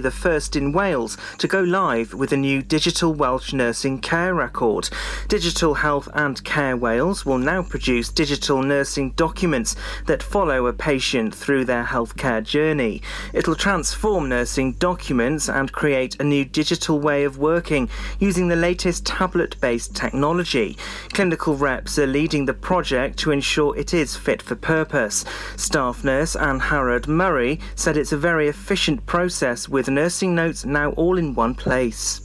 the 0.00 0.10
first 0.10 0.56
in 0.56 0.72
Wales 0.72 1.18
to 1.36 1.46
go 1.46 1.60
live 1.60 2.14
with 2.14 2.32
a 2.32 2.36
new 2.38 2.62
digital 2.62 3.12
Welsh 3.12 3.52
nursing 3.52 4.00
care 4.00 4.32
record. 4.32 4.88
Digital 5.28 5.74
Health 5.74 6.08
and 6.14 6.42
Care 6.44 6.78
Wales 6.78 7.26
will 7.26 7.36
now 7.36 7.62
produce 7.62 8.08
digital 8.08 8.62
nursing 8.62 9.10
documents 9.10 9.76
that 10.06 10.22
follow 10.22 10.66
a 10.66 10.72
patient 10.72 11.34
through 11.34 11.66
their 11.66 11.84
healthcare 11.84 12.42
journey. 12.42 13.02
It'll 13.34 13.54
transform 13.54 14.30
nursing 14.30 14.72
documents 14.72 15.50
and 15.50 15.70
create 15.70 16.18
a 16.18 16.24
new 16.24 16.46
digital 16.46 16.98
way 16.98 17.24
of 17.24 17.36
working 17.36 17.90
using 18.18 18.48
the 18.48 18.56
latest 18.56 19.04
tablet 19.04 19.60
based 19.60 19.94
technology. 19.94 20.78
Clinical 21.12 21.54
reps 21.54 21.98
are 21.98 22.06
leading 22.06 22.46
the 22.46 22.54
project 22.54 23.18
to 23.18 23.30
ensure 23.30 23.76
it 23.76 23.92
is 23.92 24.16
fit 24.16 24.40
for 24.40 24.54
purpose. 24.54 25.26
Staff 25.58 26.02
nurse 26.02 26.34
Anne 26.34 26.60
Harrod 26.60 27.08
Murray 27.08 27.60
said 27.74 27.98
it's 27.98 28.12
a 28.12 28.16
very 28.16 28.48
efficient 28.48 29.04
process 29.04 29.68
with 29.68 29.81
with 29.82 29.88
nursing 29.88 30.32
notes 30.32 30.64
now 30.64 30.92
all 30.92 31.18
in 31.18 31.34
one 31.34 31.56
place. 31.56 32.20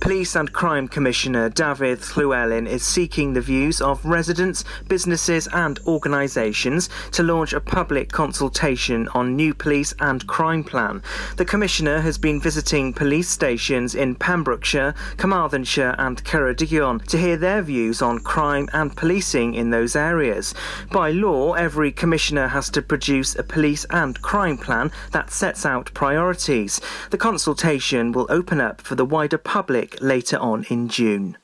Police 0.00 0.36
and 0.36 0.52
Crime 0.52 0.86
Commissioner 0.86 1.48
David 1.48 2.00
Llewellyn 2.16 2.68
is 2.68 2.84
seeking 2.84 3.32
the 3.32 3.40
views 3.40 3.80
of 3.80 4.04
residents, 4.04 4.64
businesses, 4.86 5.48
and 5.52 5.80
organisations 5.86 6.88
to 7.10 7.24
launch 7.24 7.52
a 7.52 7.60
public 7.60 8.12
consultation 8.12 9.08
on 9.08 9.34
new 9.34 9.52
police 9.52 9.92
and 9.98 10.24
crime 10.28 10.62
plan. 10.62 11.02
The 11.36 11.44
Commissioner 11.44 12.00
has 12.00 12.16
been 12.16 12.40
visiting 12.40 12.92
police 12.92 13.28
stations 13.28 13.96
in 13.96 14.14
Pembrokeshire, 14.14 14.94
Carmarthenshire, 15.16 15.96
and 15.98 16.22
Ceredigion 16.24 17.04
to 17.06 17.18
hear 17.18 17.36
their 17.36 17.60
views 17.60 18.00
on 18.00 18.20
crime 18.20 18.68
and 18.72 18.96
policing 18.96 19.54
in 19.54 19.70
those 19.70 19.96
areas. 19.96 20.54
By 20.92 21.10
law, 21.10 21.54
every 21.54 21.90
Commissioner 21.90 22.46
has 22.48 22.70
to 22.70 22.82
produce 22.82 23.34
a 23.34 23.42
police 23.42 23.84
and 23.90 24.22
crime 24.22 24.58
plan 24.58 24.92
that 25.10 25.32
sets 25.32 25.66
out 25.66 25.92
priorities. 25.92 26.80
The 27.10 27.18
consultation 27.18 28.12
will 28.12 28.26
open 28.30 28.60
up 28.60 28.80
for 28.80 28.94
the 28.94 29.04
wider 29.04 29.38
public 29.38 29.87
later 30.00 30.38
on 30.38 30.64
in 30.70 30.88
June. 30.88 31.36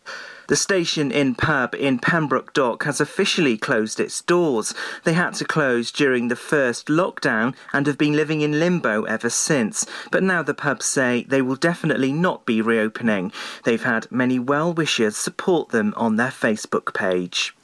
The 0.47 0.57
Station 0.57 1.11
Inn 1.11 1.37
pub 1.37 1.75
in 1.75 1.99
Pembroke 1.99 2.53
Dock 2.53 2.85
has 2.85 3.01
officially 3.01 3.57
closed 3.57 3.99
its 3.99 4.21
doors. 4.21 4.75
They 5.05 5.15
had 5.15 5.33
to 5.35 5.45
close 5.47 5.91
during 5.91 6.29
the 6.29 6.37
first 6.37 6.89
lockdown 6.89 7.55
and 7.73 7.87
have 7.87 7.97
been 7.97 8.13
living 8.13 8.43
in 8.43 8.59
limbo 8.61 9.05
ever 9.05 9.31
since. 9.31 9.87
But 10.11 10.23
now 10.23 10.43
the 10.43 10.53
pubs 10.53 10.85
say 10.85 11.25
they 11.27 11.41
will 11.41 11.57
definitely 11.57 12.13
not 12.13 12.45
be 12.45 12.61
reopening. 12.61 13.33
They've 13.65 13.83
had 13.83 14.13
many 14.13 14.39
well 14.39 14.75
wishers 14.75 15.17
support 15.17 15.71
them 15.71 15.95
on 15.97 16.17
their 16.17 16.29
Facebook 16.29 16.93
page. 16.93 17.57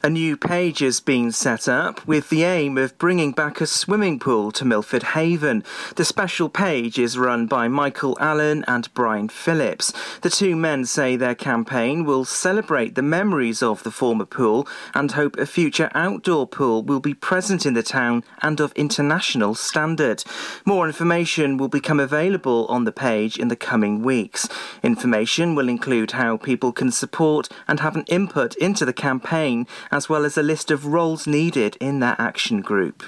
A 0.00 0.08
new 0.08 0.36
page 0.36 0.80
is 0.80 1.00
being 1.00 1.32
set 1.32 1.66
up 1.66 2.06
with 2.06 2.28
the 2.28 2.44
aim 2.44 2.78
of 2.78 2.96
bringing 2.98 3.32
back 3.32 3.60
a 3.60 3.66
swimming 3.66 4.20
pool 4.20 4.52
to 4.52 4.64
Milford 4.64 5.02
Haven. 5.02 5.64
The 5.96 6.04
special 6.04 6.48
page 6.48 7.00
is 7.00 7.18
run 7.18 7.48
by 7.48 7.66
Michael 7.66 8.16
Allen 8.20 8.64
and 8.68 8.94
Brian 8.94 9.28
Phillips. 9.28 9.92
The 10.20 10.30
two 10.30 10.54
men 10.54 10.84
say 10.84 11.16
their 11.16 11.34
campaign 11.34 12.04
will 12.04 12.24
celebrate 12.24 12.94
the 12.94 13.02
memories 13.02 13.60
of 13.60 13.82
the 13.82 13.90
former 13.90 14.24
pool 14.24 14.68
and 14.94 15.10
hope 15.10 15.36
a 15.36 15.46
future 15.46 15.90
outdoor 15.94 16.46
pool 16.46 16.84
will 16.84 17.00
be 17.00 17.14
present 17.14 17.66
in 17.66 17.74
the 17.74 17.82
town 17.82 18.22
and 18.40 18.60
of 18.60 18.72
international 18.74 19.56
standard. 19.56 20.22
More 20.64 20.86
information 20.86 21.56
will 21.56 21.68
become 21.68 21.98
available 21.98 22.66
on 22.66 22.84
the 22.84 22.92
page 22.92 23.36
in 23.36 23.48
the 23.48 23.56
coming 23.56 24.04
weeks. 24.04 24.48
Information 24.84 25.56
will 25.56 25.68
include 25.68 26.12
how 26.12 26.36
people 26.36 26.70
can 26.70 26.92
support 26.92 27.48
and 27.66 27.80
have 27.80 27.96
an 27.96 28.04
input 28.06 28.54
into 28.58 28.84
the 28.84 28.92
campaign 28.92 29.66
as 29.90 30.08
well 30.08 30.24
as 30.24 30.36
a 30.36 30.42
list 30.42 30.70
of 30.70 30.86
roles 30.86 31.26
needed 31.26 31.76
in 31.80 32.00
that 32.00 32.20
action 32.20 32.60
group. 32.60 33.02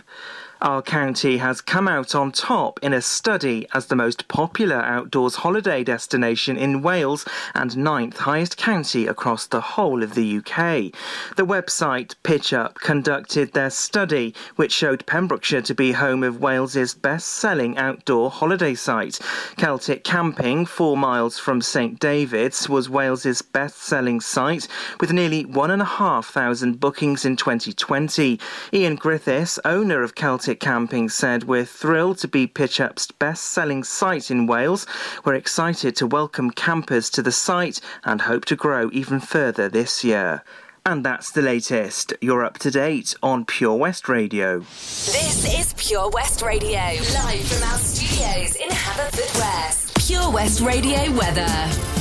Our 0.63 0.83
county 0.83 1.39
has 1.39 1.63
come 1.63 1.89
out 1.89 2.15
on 2.15 2.33
top 2.33 2.79
in 2.83 2.93
a 2.93 3.01
study 3.01 3.67
as 3.73 3.87
the 3.87 3.97
most 3.97 4.29
popular 4.29 4.77
outdoors 4.77 5.37
holiday 5.37 5.83
destination 5.83 6.59
in 6.59 6.83
Wales 6.83 7.25
and 7.55 7.79
ninth 7.79 8.19
highest 8.19 8.59
county 8.59 9.07
across 9.07 9.47
the 9.47 9.63
whole 9.63 10.03
of 10.03 10.15
the 10.15 10.37
UK. 10.37 10.93
The 11.37 11.47
website 11.47 12.15
PitchUp 12.25 12.75
conducted 12.75 13.55
their 13.55 13.71
study, 13.71 14.35
which 14.57 14.73
showed 14.73 15.07
Pembrokeshire 15.07 15.63
to 15.63 15.75
be 15.75 15.93
home 15.93 16.23
of 16.23 16.43
Wales's 16.43 16.93
best-selling 16.93 17.79
outdoor 17.79 18.31
holiday 18.31 18.75
site. 18.75 19.19
Celtic 19.57 20.05
Camping, 20.05 20.67
four 20.67 20.95
miles 20.95 21.39
from 21.39 21.63
St 21.63 21.99
David's, 21.99 22.69
was 22.69 22.91
Wales's 22.91 23.41
best-selling 23.41 24.21
site, 24.21 24.69
with 25.01 25.11
nearly 25.11 25.47
one 25.47 25.71
and 25.71 25.81
a 25.81 25.87
half 25.87 26.27
thousand 26.27 26.81
bookings 26.81 27.25
in 27.25 27.37
2020. 27.37 28.39
Ian 28.75 28.97
Griffiths, 28.97 29.59
owner 29.65 30.03
of 30.03 30.15
Celtic 30.15 30.50
Camping 30.59 31.09
said, 31.09 31.45
We're 31.45 31.65
thrilled 31.65 32.19
to 32.19 32.29
be 32.29 32.49
PitchUp's 32.49 33.13
best 33.13 33.45
selling 33.45 33.85
site 33.85 34.31
in 34.31 34.47
Wales. 34.47 34.87
We're 35.25 35.35
excited 35.35 35.95
to 35.97 36.07
welcome 36.07 36.51
campers 36.51 37.11
to 37.11 37.23
the 37.23 37.31
site 37.31 37.81
and 38.05 38.23
hope 38.23 38.45
to 38.47 38.57
grow 38.57 38.91
even 38.93 39.21
further 39.21 39.69
this 39.69 40.03
year. 40.03 40.43
And 40.85 41.05
that's 41.05 41.31
the 41.31 41.43
latest. 41.43 42.15
You're 42.21 42.45
up 42.45 42.59
to 42.59 42.71
date 42.71 43.15
on 43.23 43.45
Pure 43.45 43.77
West 43.77 44.09
Radio. 44.09 44.61
This 44.61 45.59
is 45.59 45.75
Pure 45.77 46.11
West 46.11 46.43
Radio, 46.43 46.79
live 46.79 47.47
from 47.47 47.69
our 47.69 47.79
studios 47.79 48.57
in 48.57 48.71
Haverfordwest. 48.71 49.80
Pure 50.11 50.33
West 50.33 50.61
Radio 50.61 50.99
weather. 51.13 51.47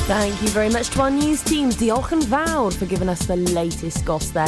Thank 0.08 0.42
you 0.42 0.48
very 0.48 0.70
much 0.70 0.90
to 0.90 1.02
our 1.02 1.12
news 1.12 1.44
teams, 1.44 1.78
Diolch 1.78 2.12
and 2.12 2.24
Vowed, 2.24 2.74
for 2.74 2.88
giving 2.88 3.08
us 3.08 3.28
the 3.28 3.36
latest 3.36 4.04
goss 4.04 4.32
there. 4.32 4.48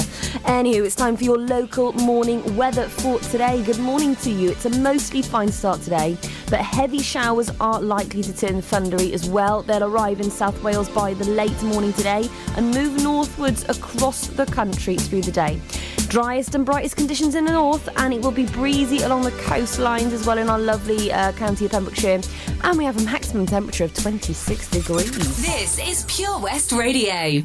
Anywho, 0.49 0.83
it's 0.83 0.95
time 0.95 1.15
for 1.15 1.23
your 1.23 1.37
local 1.37 1.93
morning 1.93 2.55
weather 2.55 2.89
for 2.89 3.19
today. 3.19 3.61
Good 3.61 3.77
morning 3.77 4.15
to 4.15 4.31
you. 4.31 4.49
It's 4.49 4.65
a 4.65 4.71
mostly 4.79 5.21
fine 5.21 5.51
start 5.51 5.79
today, 5.81 6.17
but 6.49 6.61
heavy 6.61 7.03
showers 7.03 7.51
are 7.59 7.79
likely 7.79 8.23
to 8.23 8.35
turn 8.35 8.63
thundery 8.63 9.13
as 9.13 9.29
well. 9.29 9.61
They'll 9.61 9.83
arrive 9.83 10.21
in 10.21 10.31
South 10.31 10.59
Wales 10.63 10.89
by 10.89 11.13
the 11.13 11.25
late 11.25 11.61
morning 11.61 11.93
today 11.93 12.27
and 12.55 12.73
move 12.73 13.03
northwards 13.03 13.63
across 13.69 14.25
the 14.25 14.47
country 14.47 14.95
through 14.95 15.21
the 15.21 15.31
day. 15.31 15.61
Driest 16.07 16.55
and 16.55 16.65
brightest 16.65 16.97
conditions 16.97 17.35
in 17.35 17.45
the 17.45 17.53
north, 17.53 17.87
and 17.97 18.13
it 18.13 18.21
will 18.21 18.31
be 18.31 18.45
breezy 18.47 19.03
along 19.03 19.21
the 19.21 19.31
coastlines 19.31 20.11
as 20.11 20.25
well 20.25 20.39
in 20.39 20.49
our 20.49 20.59
lovely 20.59 21.09
uh, 21.09 21.31
county 21.33 21.65
of 21.65 21.71
Pembrokeshire. 21.71 22.19
And 22.63 22.77
we 22.77 22.83
have 22.83 22.97
a 22.97 23.03
maximum 23.05 23.45
temperature 23.51 23.83
of 23.83 23.93
26 23.93 24.69
degrees. 24.69 25.41
This 25.41 25.77
is 25.77 26.05
Pure 26.07 26.39
West 26.39 26.71
Radio. 26.71 27.43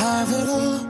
Have 0.00 0.32
it 0.32 0.48
all, 0.48 0.89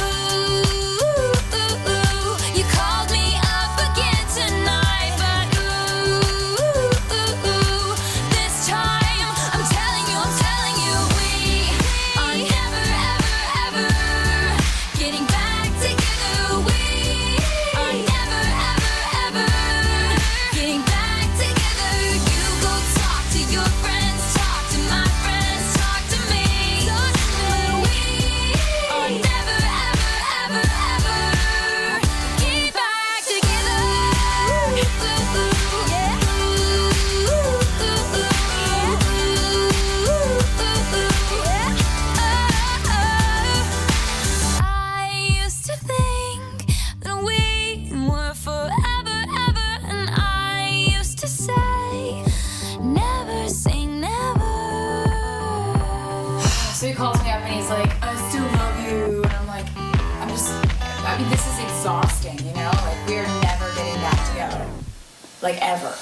like 65.51 65.61
ever. 65.61 65.95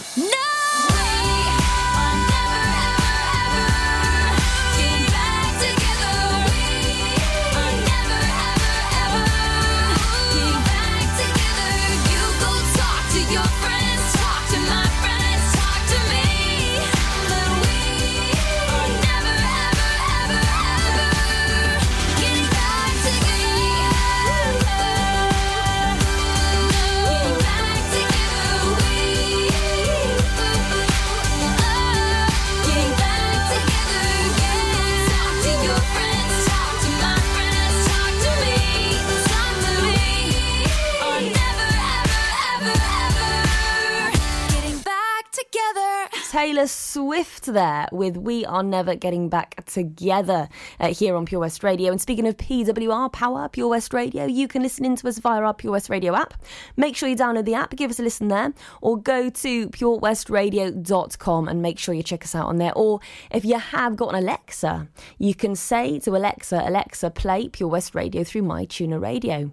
Swift 46.99 47.45
there 47.45 47.87
with 47.93 48.17
We 48.17 48.43
Are 48.45 48.61
Never 48.61 48.93
Getting 48.93 49.29
Back 49.29 49.63
Together 49.63 50.49
uh, 50.81 50.93
here 50.93 51.15
on 51.15 51.25
Pure 51.25 51.39
West 51.39 51.63
Radio. 51.63 51.93
And 51.93 52.01
speaking 52.01 52.27
of 52.27 52.35
PWR 52.35 53.09
Power, 53.13 53.47
Pure 53.47 53.69
West 53.69 53.93
Radio, 53.93 54.25
you 54.25 54.49
can 54.49 54.61
listen 54.61 54.83
in 54.83 54.97
to 54.97 55.07
us 55.07 55.17
via 55.17 55.41
our 55.41 55.53
Pure 55.53 55.71
West 55.71 55.89
Radio 55.89 56.13
app. 56.13 56.33
Make 56.75 56.97
sure 56.97 57.07
you 57.07 57.15
download 57.15 57.45
the 57.45 57.53
app, 57.53 57.73
give 57.77 57.89
us 57.89 57.99
a 57.99 58.03
listen 58.03 58.27
there, 58.27 58.53
or 58.81 58.97
go 58.97 59.29
to 59.29 59.69
purewestradio.com 59.69 61.47
and 61.47 61.61
make 61.61 61.79
sure 61.79 61.95
you 61.95 62.03
check 62.03 62.25
us 62.25 62.35
out 62.35 62.47
on 62.47 62.57
there. 62.57 62.73
Or 62.75 62.99
if 63.31 63.45
you 63.45 63.57
have 63.57 63.95
got 63.95 64.09
an 64.09 64.15
Alexa, 64.15 64.89
you 65.19 65.33
can 65.33 65.55
say 65.55 65.99
to 65.99 66.17
Alexa, 66.17 66.63
Alexa, 66.65 67.11
play 67.11 67.47
Pure 67.47 67.69
West 67.69 67.95
Radio 67.95 68.25
through 68.25 68.41
my 68.41 68.65
TuneIn 68.65 69.01
radio. 69.01 69.51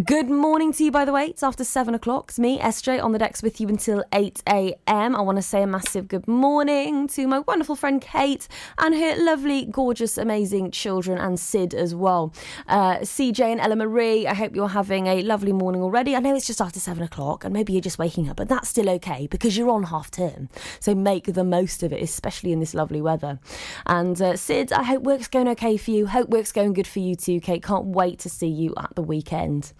Good 0.00 0.30
morning 0.30 0.72
to 0.72 0.84
you, 0.84 0.90
by 0.90 1.04
the 1.04 1.12
way. 1.12 1.26
It's 1.26 1.42
after 1.42 1.64
seven 1.64 1.94
o'clock. 1.94 2.30
It's 2.30 2.38
me, 2.38 2.58
SJ, 2.58 3.04
on 3.04 3.12
the 3.12 3.18
decks 3.18 3.42
with 3.42 3.60
you 3.60 3.68
until 3.68 4.02
8 4.12 4.42
a.m. 4.48 5.14
I 5.14 5.20
want 5.20 5.36
to 5.36 5.42
say 5.42 5.62
a 5.62 5.66
massive 5.66 6.08
good 6.08 6.26
morning 6.26 7.06
to 7.08 7.26
my 7.28 7.40
wonderful 7.40 7.76
friend 7.76 8.00
Kate 8.00 8.48
and 8.78 8.94
her 8.94 9.22
lovely, 9.22 9.66
gorgeous, 9.66 10.16
amazing 10.16 10.70
children, 10.70 11.18
and 11.18 11.38
Sid 11.38 11.74
as 11.74 11.94
well. 11.94 12.32
Uh, 12.66 13.00
CJ 13.00 13.40
and 13.40 13.60
Ella 13.60 13.76
Marie, 13.76 14.26
I 14.26 14.32
hope 14.32 14.56
you're 14.56 14.68
having 14.68 15.08
a 15.08 15.22
lovely 15.22 15.52
morning 15.52 15.82
already. 15.82 16.16
I 16.16 16.20
know 16.20 16.34
it's 16.34 16.46
just 16.46 16.62
after 16.62 16.80
seven 16.80 17.02
o'clock 17.02 17.44
and 17.44 17.52
maybe 17.52 17.74
you're 17.74 17.82
just 17.82 17.98
waking 17.98 18.30
up, 18.30 18.36
but 18.38 18.48
that's 18.48 18.70
still 18.70 18.88
okay 18.88 19.26
because 19.26 19.58
you're 19.58 19.70
on 19.70 19.84
half 19.84 20.10
term. 20.10 20.48
So 20.80 20.94
make 20.94 21.26
the 21.26 21.44
most 21.44 21.82
of 21.82 21.92
it, 21.92 22.02
especially 22.02 22.52
in 22.52 22.60
this 22.60 22.72
lovely 22.74 23.02
weather. 23.02 23.38
And 23.86 24.20
uh, 24.20 24.36
Sid, 24.36 24.72
I 24.72 24.84
hope 24.84 25.02
work's 25.02 25.28
going 25.28 25.48
okay 25.48 25.76
for 25.76 25.90
you. 25.90 26.06
Hope 26.06 26.30
work's 26.30 26.50
going 26.50 26.72
good 26.72 26.86
for 26.86 27.00
you 27.00 27.14
too, 27.14 27.40
Kate. 27.40 27.62
Can't 27.62 27.86
wait 27.86 28.18
to 28.20 28.30
see 28.30 28.48
you 28.48 28.72
at 28.78 28.94
the 28.96 29.02
weekend. 29.02 29.74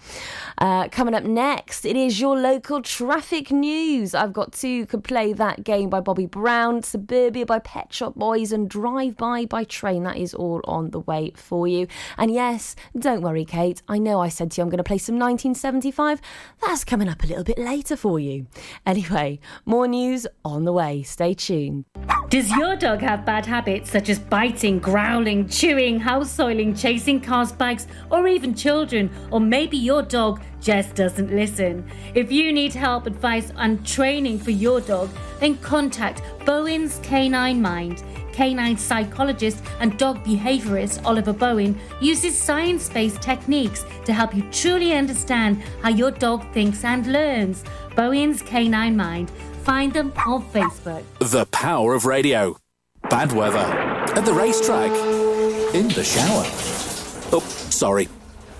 Uh, 0.59 0.89
coming 0.89 1.15
up 1.15 1.25
next, 1.25 1.85
it 1.85 1.97
is 1.97 2.21
your 2.21 2.37
local 2.37 2.83
traffic 2.83 3.51
news. 3.51 4.15
I've 4.15 4.33
got 4.33 4.53
Two 4.53 4.87
Can 4.87 5.03
Play 5.03 5.33
That 5.33 5.65
Game 5.65 5.89
by 5.91 6.01
Bobby 6.01 6.27
Brown, 6.27 6.83
Suburbia 6.83 7.47
by 7.47 7.59
Pet 7.59 7.93
Shop 7.93 8.15
Boys, 8.15 8.53
and 8.53 8.69
Drive 8.69 9.17
By 9.17 9.47
by 9.47 9.65
Train. 9.65 10.05
That 10.05 10.17
is 10.17 10.35
all 10.35 10.61
on 10.65 10.91
the 10.91 11.01
way 11.01 11.33
for 11.35 11.67
you. 11.67 11.87
And 12.19 12.31
yes, 12.31 12.77
don't 12.99 13.23
worry, 13.23 13.45
Kate. 13.45 13.83
I 13.89 13.99
know 13.99 14.21
I 14.21 14.29
said 14.29 14.51
to 14.53 14.61
you 14.61 14.63
I'm 14.63 14.71
going 14.71 14.79
to 14.79 14.85
play 14.85 14.99
some 14.99 15.17
1975. 15.17 16.21
That's 16.65 16.85
coming 16.85 17.09
up 17.09 17.25
a 17.25 17.27
little 17.27 17.45
bit 17.45 17.59
later 17.59 17.97
for 17.97 18.21
you. 18.21 18.47
Anyway, 18.87 19.41
more 19.65 19.89
news 19.89 20.27
on 20.45 20.65
the 20.65 20.73
way. 20.73 21.03
Stay 21.03 21.35
tuned. 21.35 21.85
Does 22.29 22.51
your 22.57 22.77
dog 22.77 23.01
have 23.01 23.27
bad 23.27 23.45
habits 23.45 23.91
such 23.91 24.09
as 24.09 24.19
biting, 24.19 24.79
growling, 24.79 25.49
chewing, 25.49 26.01
house 26.01 26.31
soiling, 26.31 26.75
chasing 26.75 27.21
cars, 27.21 27.53
bikes, 27.53 27.87
or 28.11 28.27
even 28.27 28.55
children? 28.55 29.11
Or 29.31 29.39
maybe 29.39 29.77
your 29.93 30.03
dog 30.03 30.41
just 30.63 30.95
doesn't 30.95 31.31
listen. 31.31 31.85
If 32.15 32.33
you 32.33 32.51
need 32.51 32.73
help, 32.73 33.07
advice, 33.07 33.53
and 33.57 33.87
training 33.87 34.39
for 34.39 34.51
your 34.51 34.81
dog, 34.81 35.11
then 35.39 35.59
contact 35.59 36.23
Bowen's 36.47 36.99
Canine 37.03 37.61
Mind. 37.61 38.03
Canine 38.33 38.79
psychologist 38.79 39.63
and 39.81 39.99
dog 39.99 40.25
behaviorist 40.25 41.05
Oliver 41.05 41.35
Bowen 41.35 41.79
uses 42.01 42.35
science 42.39 42.89
based 42.89 43.21
techniques 43.21 43.85
to 44.07 44.15
help 44.15 44.35
you 44.35 44.45
truly 44.51 44.95
understand 44.95 45.63
how 45.83 45.91
your 45.91 46.11
dog 46.11 46.41
thinks 46.55 46.85
and 46.85 47.07
learns. 47.07 47.63
Bowen's 47.95 48.41
Canine 48.41 48.97
Mind. 48.97 49.29
Find 49.69 49.93
them 49.93 50.11
on 50.27 50.43
Facebook. 50.55 51.03
The 51.19 51.45
power 51.65 51.93
of 51.93 52.07
radio. 52.07 52.57
Bad 53.11 53.33
weather. 53.33 53.69
At 54.17 54.25
the 54.25 54.33
racetrack. 54.33 54.93
In 55.75 55.89
the 55.89 56.03
shower. 56.03 56.47
Oh, 57.35 57.45
sorry. 57.69 58.09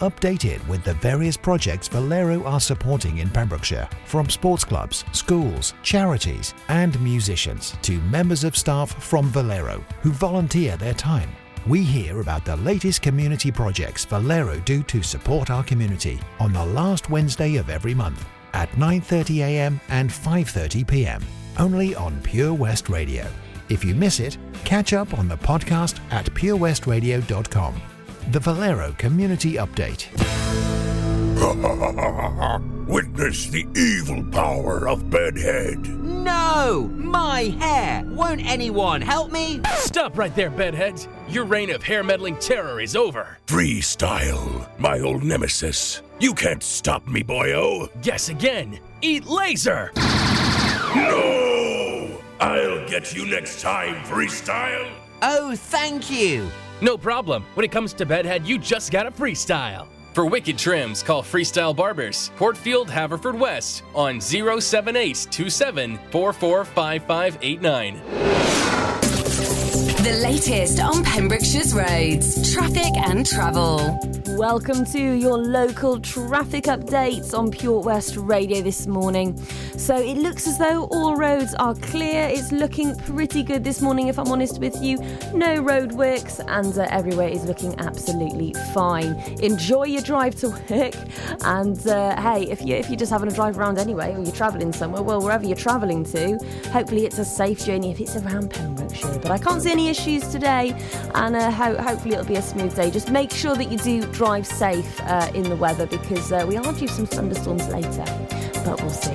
updated 0.00 0.66
with 0.68 0.84
the 0.84 0.94
various 0.94 1.36
projects 1.36 1.88
Valero 1.88 2.44
are 2.44 2.60
supporting 2.60 3.18
in 3.18 3.28
Pembrokeshire, 3.30 3.88
from 4.04 4.28
sports 4.28 4.64
clubs, 4.64 5.04
schools, 5.12 5.74
charities, 5.82 6.54
and 6.68 7.00
musicians 7.00 7.74
to 7.82 8.00
members 8.02 8.44
of 8.44 8.56
staff 8.56 9.02
from 9.02 9.28
Valero 9.30 9.84
who 10.02 10.10
volunteer 10.12 10.76
their 10.76 10.94
time. 10.94 11.30
We 11.66 11.82
hear 11.82 12.20
about 12.20 12.44
the 12.44 12.56
latest 12.56 13.02
community 13.02 13.50
projects 13.50 14.04
Valero 14.04 14.58
do 14.60 14.82
to 14.84 15.02
support 15.02 15.50
our 15.50 15.62
community 15.62 16.18
on 16.40 16.52
the 16.52 16.64
last 16.64 17.10
Wednesday 17.10 17.56
of 17.56 17.68
every 17.68 17.94
month 17.94 18.24
at 18.54 18.70
9:30 18.72 19.38
a.m. 19.40 19.80
and 19.88 20.10
5:30 20.10 20.86
p.m. 20.86 21.22
only 21.58 21.94
on 21.94 22.20
Pure 22.22 22.54
West 22.54 22.88
Radio. 22.88 23.26
If 23.68 23.84
you 23.84 23.94
miss 23.94 24.18
it, 24.20 24.38
catch 24.64 24.92
up 24.92 25.18
on 25.18 25.28
the 25.28 25.36
podcast 25.36 26.00
at 26.10 26.24
purewestradio.com. 26.26 27.97
The 28.30 28.40
Valero 28.40 28.92
Community 28.98 29.54
Update. 29.54 30.08
Witness 32.86 33.46
the 33.46 33.66
evil 33.74 34.22
power 34.24 34.86
of 34.86 35.08
Bedhead. 35.08 35.78
No! 36.04 36.90
My 36.94 37.44
hair! 37.58 38.04
Won't 38.04 38.44
anyone 38.44 39.00
help 39.00 39.32
me? 39.32 39.62
Stop 39.76 40.18
right 40.18 40.34
there, 40.34 40.50
Bedheads! 40.50 41.08
Your 41.26 41.46
reign 41.46 41.70
of 41.70 41.82
hair 41.82 42.04
meddling 42.04 42.36
terror 42.36 42.82
is 42.82 42.94
over. 42.94 43.38
Freestyle, 43.46 44.68
my 44.78 45.00
old 45.00 45.24
nemesis. 45.24 46.02
You 46.20 46.34
can't 46.34 46.62
stop 46.62 47.06
me, 47.06 47.22
boyo. 47.22 47.88
Guess 48.02 48.28
again. 48.28 48.78
Eat 49.00 49.24
laser! 49.24 49.90
No! 50.94 52.20
I'll 52.40 52.86
get 52.90 53.14
you 53.14 53.24
next 53.24 53.62
time, 53.62 53.94
Freestyle. 54.04 54.92
Oh, 55.22 55.56
thank 55.56 56.10
you. 56.10 56.50
No 56.80 56.96
problem. 56.96 57.44
When 57.54 57.64
it 57.64 57.72
comes 57.72 57.92
to 57.94 58.06
bedhead, 58.06 58.46
you 58.46 58.58
just 58.58 58.92
gotta 58.92 59.10
freestyle. 59.10 59.88
For 60.12 60.26
wicked 60.26 60.58
trims, 60.58 61.02
call 61.02 61.22
Freestyle 61.22 61.74
Barbers, 61.76 62.30
Portfield, 62.36 62.88
Haverfordwest 62.88 63.82
on 63.94 64.20
07827 64.20 65.98
The 70.08 70.14
latest 70.20 70.80
on 70.80 71.04
Pembrokeshire's 71.04 71.74
roads, 71.74 72.54
traffic 72.54 72.96
and 72.96 73.26
travel. 73.26 74.00
Welcome 74.38 74.86
to 74.86 74.98
your 74.98 75.36
local 75.36 76.00
traffic 76.00 76.64
updates 76.64 77.36
on 77.36 77.50
Pure 77.50 77.80
West 77.80 78.16
Radio 78.16 78.62
this 78.62 78.86
morning. 78.86 79.36
So 79.76 79.96
it 79.96 80.16
looks 80.16 80.46
as 80.46 80.56
though 80.58 80.84
all 80.84 81.14
roads 81.14 81.54
are 81.56 81.74
clear. 81.74 82.26
It's 82.28 82.52
looking 82.52 82.96
pretty 83.00 83.42
good 83.42 83.64
this 83.64 83.82
morning, 83.82 84.08
if 84.08 84.18
I'm 84.18 84.28
honest 84.28 84.60
with 84.60 84.82
you. 84.82 84.96
No 85.34 85.62
roadworks, 85.62 86.42
and 86.46 86.78
uh, 86.78 86.86
everywhere 86.90 87.28
is 87.28 87.44
looking 87.44 87.78
absolutely 87.78 88.54
fine. 88.72 89.14
Enjoy 89.42 89.84
your 89.84 90.02
drive 90.02 90.36
to 90.36 90.48
work, 90.70 90.94
and 91.44 91.86
uh, 91.86 92.18
hey, 92.20 92.44
if 92.44 92.62
you 92.62 92.76
if 92.76 92.88
you're 92.88 92.96
just 92.96 93.12
having 93.12 93.28
a 93.30 93.34
drive 93.34 93.58
around 93.58 93.76
anyway, 93.78 94.14
or 94.14 94.22
you're 94.22 94.32
travelling 94.32 94.72
somewhere, 94.72 95.02
well, 95.02 95.20
wherever 95.20 95.44
you're 95.44 95.56
travelling 95.56 96.02
to, 96.04 96.38
hopefully 96.72 97.04
it's 97.04 97.18
a 97.18 97.24
safe 97.26 97.64
journey 97.66 97.90
if 97.90 98.00
it's 98.00 98.16
around 98.16 98.50
Pembrokeshire. 98.50 99.18
But 99.18 99.32
I 99.32 99.38
can't 99.38 99.60
see 99.60 99.72
any 99.72 99.88
issues 99.88 99.97
issues 99.98 100.28
today, 100.28 100.74
and 101.14 101.34
uh, 101.34 101.50
ho- 101.50 101.76
hopefully 101.76 102.14
it'll 102.14 102.24
be 102.26 102.36
a 102.36 102.42
smooth 102.42 102.74
day. 102.74 102.90
Just 102.90 103.10
make 103.10 103.32
sure 103.32 103.54
that 103.56 103.70
you 103.70 103.78
do 103.78 104.02
drive 104.12 104.46
safe 104.46 105.00
uh, 105.02 105.30
in 105.34 105.42
the 105.42 105.56
weather 105.56 105.86
because 105.86 106.30
uh, 106.32 106.44
we 106.46 106.56
are 106.56 106.72
due 106.72 106.86
some 106.88 107.06
thunderstorms 107.06 107.66
later, 107.68 108.04
but 108.64 108.80
we'll 108.80 108.90
see. 108.90 109.10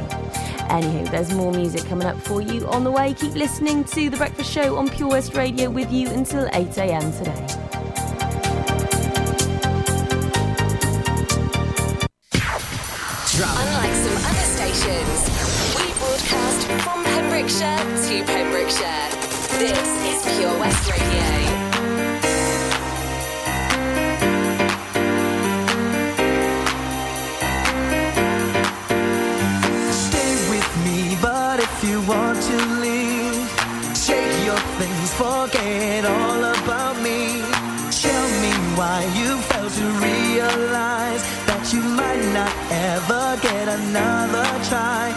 Anywho, 0.70 1.10
there's 1.12 1.34
more 1.34 1.52
music 1.52 1.86
coming 1.86 2.08
up 2.08 2.20
for 2.20 2.42
you 2.42 2.68
on 2.68 2.84
the 2.84 2.92
way. 2.92 3.14
Keep 3.14 3.34
listening 3.36 3.84
to 3.86 4.10
The 4.10 4.18
Breakfast 4.18 4.52
Show 4.52 4.76
on 4.76 4.90
Pure 4.90 5.10
West 5.10 5.36
Radio 5.36 5.70
with 5.70 5.92
you 5.92 6.10
until 6.10 6.50
8 6.54 6.78
a.m. 6.78 7.12
today. 7.14 7.48
Unlike 13.36 13.94
some 13.94 14.18
other 14.26 14.48
stations, 14.58 15.20
we 15.78 15.94
broadcast 16.00 16.68
from 16.84 17.04
Pembrokeshire 17.04 17.78
to 18.08 18.24
Pembrokeshire. 18.26 19.13
This 19.60 19.88
is 20.10 20.38
Pure 20.38 20.60
West 20.60 20.92
Radio. 20.92 21.26
Stay 29.92 30.34
with 30.50 30.70
me, 30.86 31.18
but 31.22 31.60
if 31.60 31.84
you 31.84 32.02
want 32.02 32.42
to 32.42 32.58
leave, 32.82 33.48
shake 33.96 34.46
your 34.46 34.58
things, 34.80 35.14
forget 35.14 36.04
all 36.06 36.44
about 36.44 37.00
me. 37.02 37.42
Tell 37.92 38.28
me 38.42 38.54
why 38.76 39.06
you 39.16 39.38
failed 39.50 39.72
to 39.72 39.88
realize 40.10 41.24
that 41.46 41.72
you 41.72 41.82
might 41.82 42.26
not 42.34 42.54
ever 42.72 43.38
get 43.42 43.68
another 43.68 44.46
try 44.68 45.13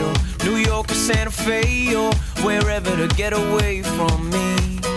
or 0.00 0.12
New 0.44 0.56
York 0.56 0.90
or 0.90 0.94
Santa 0.94 1.30
Fe 1.30 1.94
or 1.94 2.12
wherever 2.44 2.96
to 2.96 3.08
get 3.16 3.32
away 3.32 3.82
from 3.82 4.30
me. 4.30 4.95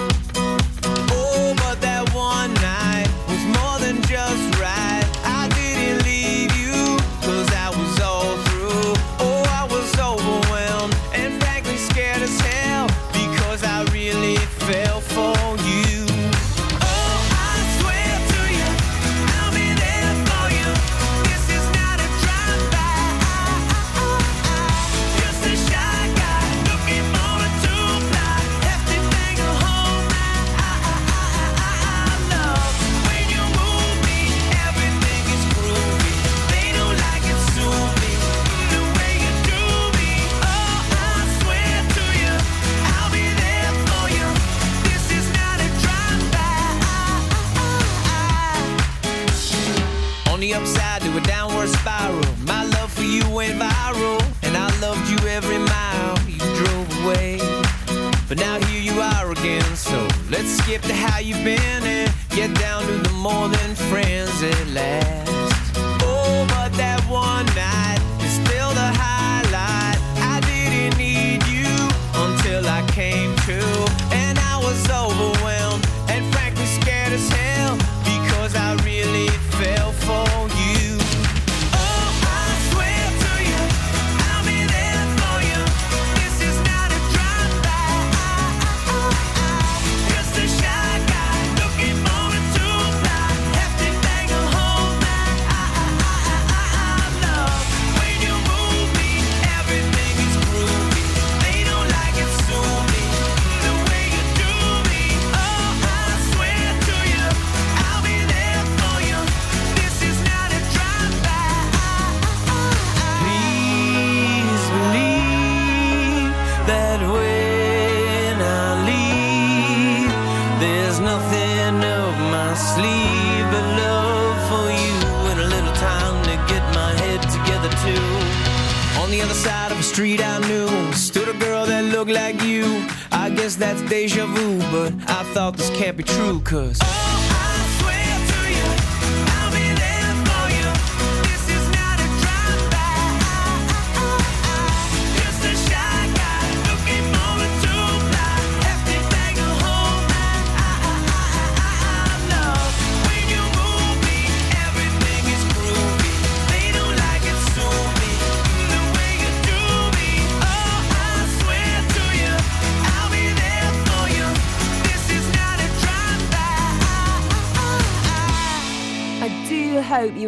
deja 133.90 134.26
vu, 134.28 134.60
but 134.72 134.94
I 135.10 135.24
thought 135.34 135.58
this 135.58 135.70
can't 135.72 135.98
be 135.98 136.04
true, 136.04 136.40
cause. 136.42 136.80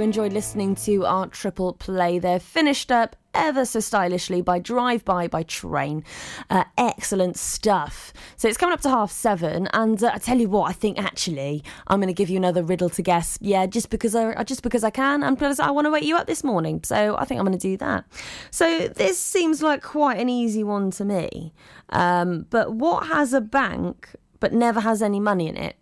enjoyed 0.01 0.33
listening 0.33 0.75
to 0.75 1.05
our 1.05 1.27
triple 1.27 1.73
play 1.73 2.19
there, 2.19 2.39
finished 2.39 2.91
up 2.91 3.15
ever 3.33 3.65
so 3.65 3.79
stylishly 3.79 4.41
by 4.41 4.59
Drive 4.59 5.05
By 5.05 5.27
by 5.27 5.43
Train. 5.43 6.03
Uh, 6.49 6.65
excellent 6.77 7.37
stuff. 7.37 8.11
So 8.35 8.47
it's 8.47 8.57
coming 8.57 8.73
up 8.73 8.81
to 8.81 8.89
half 8.89 9.11
seven, 9.11 9.67
and 9.73 10.03
uh, 10.03 10.11
I 10.13 10.17
tell 10.17 10.37
you 10.37 10.49
what, 10.49 10.69
I 10.69 10.73
think 10.73 10.99
actually 10.99 11.63
I'm 11.87 11.99
going 11.99 12.07
to 12.07 12.13
give 12.13 12.29
you 12.29 12.37
another 12.37 12.63
riddle 12.63 12.89
to 12.89 13.01
guess. 13.01 13.37
Yeah, 13.41 13.65
just 13.65 13.89
because 13.89 14.15
I 14.15 14.33
uh, 14.33 14.43
just 14.43 14.63
because 14.63 14.83
I 14.83 14.89
can, 14.89 15.23
and 15.23 15.37
because 15.37 15.59
I 15.59 15.71
want 15.71 15.85
to 15.85 15.91
wake 15.91 16.03
you 16.03 16.17
up 16.17 16.27
this 16.27 16.43
morning, 16.43 16.81
so 16.83 17.15
I 17.17 17.25
think 17.25 17.39
I'm 17.39 17.45
going 17.45 17.57
to 17.57 17.67
do 17.67 17.77
that. 17.77 18.05
So 18.49 18.87
this 18.87 19.19
seems 19.19 19.61
like 19.61 19.81
quite 19.81 20.19
an 20.19 20.29
easy 20.29 20.63
one 20.63 20.91
to 20.91 21.05
me. 21.05 21.53
Um, 21.89 22.45
but 22.49 22.73
what 22.73 23.07
has 23.07 23.33
a 23.33 23.41
bank 23.41 24.09
but 24.39 24.53
never 24.53 24.79
has 24.79 25.01
any 25.01 25.19
money 25.19 25.47
in 25.47 25.55
it? 25.55 25.75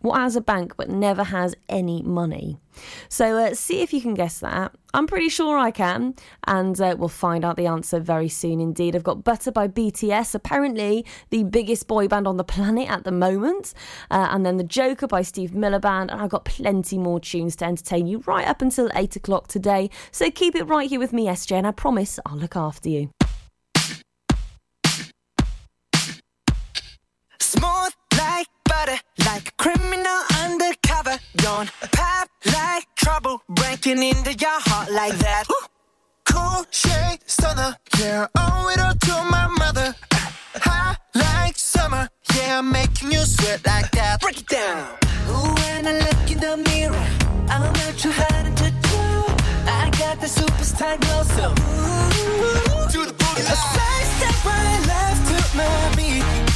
What 0.00 0.18
has 0.18 0.34
a 0.34 0.40
bank 0.40 0.76
but 0.76 0.88
never 0.88 1.24
has 1.24 1.54
any 1.68 2.02
money? 2.02 2.58
So 3.08 3.36
uh, 3.36 3.54
see 3.54 3.82
if 3.82 3.92
you 3.92 4.00
can 4.00 4.14
guess 4.14 4.38
that. 4.40 4.72
I'm 4.94 5.06
pretty 5.06 5.28
sure 5.28 5.58
I 5.58 5.70
can, 5.70 6.14
and 6.46 6.80
uh, 6.80 6.96
we'll 6.98 7.08
find 7.08 7.44
out 7.44 7.56
the 7.56 7.66
answer 7.66 8.00
very 8.00 8.28
soon 8.28 8.60
indeed. 8.60 8.96
I've 8.96 9.04
got 9.04 9.22
Butter 9.22 9.52
by 9.52 9.68
BTS, 9.68 10.34
apparently 10.34 11.04
the 11.28 11.44
biggest 11.44 11.86
boy 11.86 12.08
band 12.08 12.26
on 12.26 12.38
the 12.38 12.44
planet 12.44 12.90
at 12.90 13.04
the 13.04 13.12
moment, 13.12 13.74
uh, 14.10 14.28
and 14.30 14.44
then 14.44 14.56
The 14.56 14.64
Joker 14.64 15.06
by 15.06 15.22
Steve 15.22 15.54
Miller 15.54 15.78
Band, 15.78 16.10
and 16.10 16.20
I've 16.20 16.30
got 16.30 16.44
plenty 16.44 16.98
more 16.98 17.20
tunes 17.20 17.54
to 17.56 17.66
entertain 17.66 18.06
you 18.06 18.22
right 18.26 18.46
up 18.46 18.62
until 18.62 18.90
8 18.94 19.16
o'clock 19.16 19.48
today. 19.48 19.90
So 20.10 20.30
keep 20.30 20.56
it 20.56 20.64
right 20.64 20.88
here 20.88 20.98
with 20.98 21.12
me, 21.12 21.26
SJ, 21.26 21.52
and 21.52 21.66
I 21.66 21.72
promise 21.72 22.18
I'll 22.26 22.38
look 22.38 22.56
after 22.56 22.88
you. 22.88 23.10
Butter, 28.80 29.00
like 29.26 29.48
a 29.48 29.52
criminal 29.62 30.20
undercover. 30.42 31.16
Don't 31.36 31.70
pop 31.92 32.28
like 32.46 32.84
trouble, 32.96 33.42
breaking 33.48 34.02
into 34.02 34.32
your 34.34 34.58
heart 34.68 34.90
like 34.90 35.16
that. 35.18 35.44
Cool 36.24 36.64
shade 36.70 37.18
stunner, 37.26 37.76
yeah, 37.98 38.26
owe 38.38 38.72
it 38.72 38.80
all 38.80 38.94
to 38.94 39.14
my 39.30 39.46
mother. 39.58 39.94
High 40.66 40.96
like 41.14 41.58
summer, 41.58 42.08
yeah, 42.34 42.58
I'm 42.58 42.70
making 42.70 43.12
you 43.12 43.20
sweat 43.20 43.60
like 43.66 43.90
that. 43.92 44.20
Break 44.20 44.38
it 44.40 44.48
down. 44.48 44.88
Ooh, 45.28 45.54
when 45.60 45.86
I 45.86 45.92
look 46.06 46.30
in 46.30 46.38
the 46.40 46.56
mirror, 46.68 47.06
I'm 47.52 47.72
not 47.72 47.94
too 47.98 48.12
hard 48.12 48.56
to 48.60 48.68
do. 48.88 49.02
I 49.80 49.90
got 49.98 50.20
the 50.20 50.30
superstar 50.38 50.94
glow, 51.02 51.22
so 51.36 51.46
ooh, 51.50 52.88
to 52.92 53.00
the 53.08 53.14
boogie 53.20 53.52
A 53.54 53.56
side 53.74 54.06
step 54.16 54.44
right 54.44 54.82
left 54.92 55.22
to 55.28 55.56
my 55.56 55.94
beat. 55.96 56.49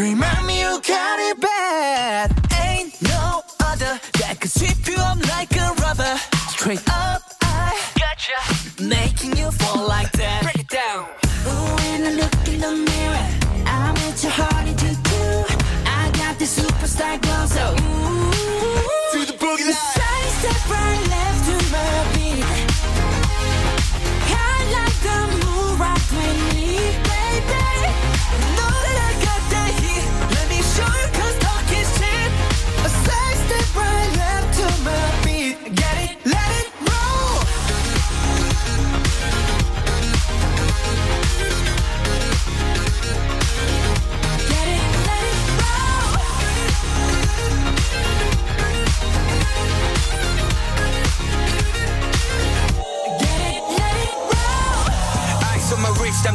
Remind 0.00 0.46
me 0.46 0.60
you 0.60 0.80
got 0.86 1.18
it 1.18 1.40
bad. 1.40 2.30
Ain't 2.62 3.00
no 3.02 3.42
other 3.60 3.98
that 4.20 4.38
could 4.40 4.50
sweep 4.50 4.86
you 4.86 4.96
up 4.96 5.18
like 5.28 5.54
a 5.56 5.72
rubber. 5.82 6.16
Straight 6.50 6.82
up, 6.88 7.17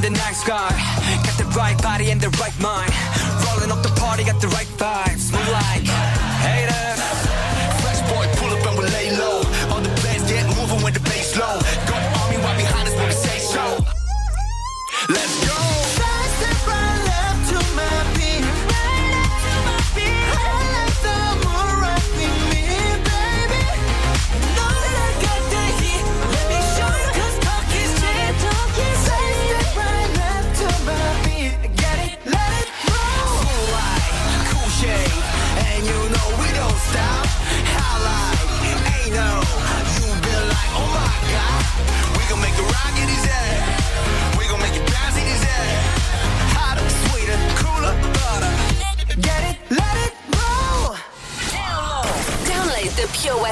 the 0.03 0.09
nice 0.09 0.43
guy. 0.43 0.69
Got 1.23 1.37
the 1.37 1.45
right 1.55 1.81
body 1.81 2.11
and 2.11 2.19
the 2.19 2.29
right 2.41 2.57
mind. 2.59 2.91
Rolling 3.47 3.71
up 3.71 3.81
the 3.83 3.93
party, 4.01 4.25
got 4.25 4.41
the 4.41 4.49
right 4.49 4.67
vibes. 4.75 5.31
Like 5.31 5.92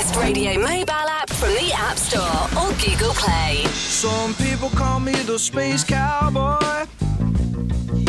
West 0.01 0.15
Radio 0.15 0.59
mobile 0.59 0.89
app 0.89 1.29
from 1.29 1.49
the 1.49 1.71
App 1.75 1.95
Store 1.95 2.47
or 2.59 2.71
Google 2.83 3.13
Play. 3.13 3.63
Some 3.67 4.33
people 4.33 4.69
call 4.69 4.99
me 4.99 5.11
the 5.11 5.37
space 5.37 5.83
cowboy. 5.83 6.87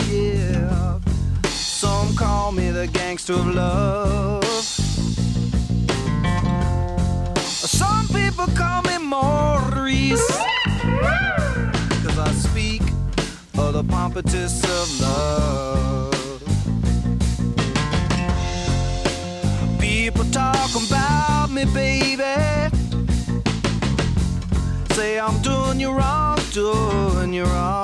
Yeah. 0.08 0.98
Some 1.50 2.16
call 2.16 2.50
me 2.52 2.70
the 2.70 2.86
gangster 2.86 3.34
of 3.34 3.46
love. 3.54 4.42
Some 7.44 8.08
people 8.08 8.46
call 8.56 8.80
me 8.84 8.96
Maurice. 8.96 10.26
Cause 12.02 12.18
I 12.18 12.32
speak 12.32 12.80
of 13.58 13.74
the 13.74 13.84
pompatus 13.84 14.64
of 14.64 15.00
love. 15.02 16.11
Me, 21.64 21.74
baby. 21.74 22.76
Say 24.94 25.18
I'm 25.18 25.40
doing 25.42 25.80
you 25.80 25.92
wrong, 25.92 26.38
doing 26.52 27.32
you 27.32 27.44
wrong. 27.44 27.82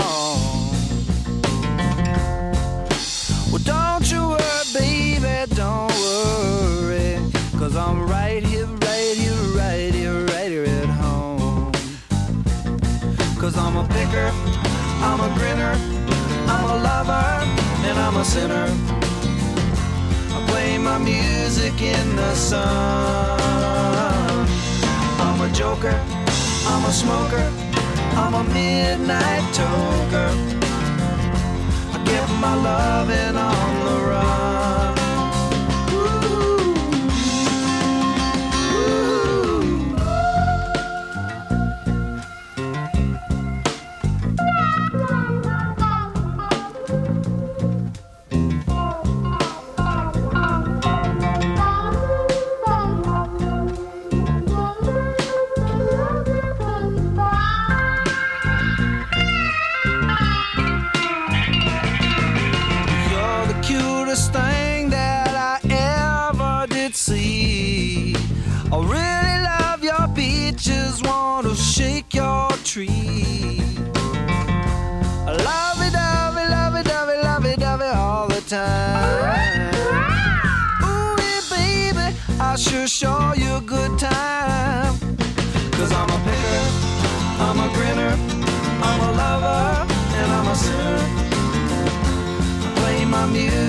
Well, 3.50 3.62
don't 3.64 4.10
you 4.10 4.28
worry, 4.28 4.64
baby, 4.74 5.54
don't 5.54 5.92
worry. 5.92 7.18
Cause 7.58 7.76
I'm 7.76 8.08
right 8.08 8.42
here, 8.42 8.66
right 8.66 9.16
here, 9.16 9.42
right 9.56 9.94
here, 9.94 10.26
right 10.26 10.50
here 10.50 10.64
at 10.64 10.88
home. 10.88 11.72
Cause 13.38 13.56
I'm 13.56 13.76
a 13.76 13.86
picker, 13.88 14.30
I'm 15.02 15.20
a 15.20 15.34
grinner, 15.38 15.74
I'm 16.48 16.64
a 16.64 16.82
lover, 16.82 17.26
and 17.86 17.98
I'm 17.98 18.16
a 18.16 18.24
sinner. 18.24 19.07
Play 20.48 20.78
my 20.78 20.98
music 20.98 21.80
in 21.80 22.16
the 22.16 22.34
sun. 22.34 23.38
I'm 25.20 25.40
a 25.40 25.50
joker, 25.52 25.96
I'm 26.66 26.84
a 26.84 26.92
smoker, 26.92 27.52
I'm 28.16 28.34
a 28.34 28.44
midnight 28.44 29.44
toker. 29.54 30.30
I 31.94 32.04
get 32.04 32.28
my 32.40 32.54
loving 32.54 33.36
on 33.36 33.84
the 33.86 33.96
run. 34.10 34.37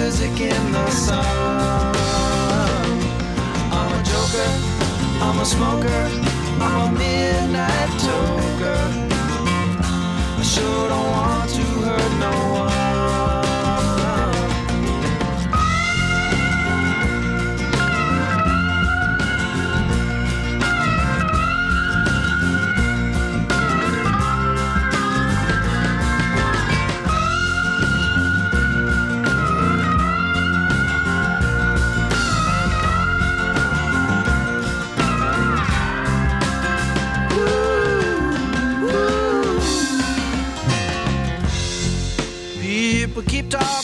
Music 0.09 0.41
in 0.41 0.71
the 0.71 0.89
sun. 0.89 1.95
I'm 3.77 3.91
a 3.93 4.01
joker, 4.11 4.49
I'm 5.25 5.39
a 5.39 5.45
smoker, 5.45 6.01
I'm 6.65 6.81
a 6.87 6.97
midnight 6.97 7.91
toker. 8.05 8.81
I 10.39 10.41
sure 10.41 10.88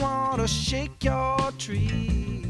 wanna 0.00 0.46
shake 0.46 1.02
your 1.02 1.38
tree. 1.58 2.42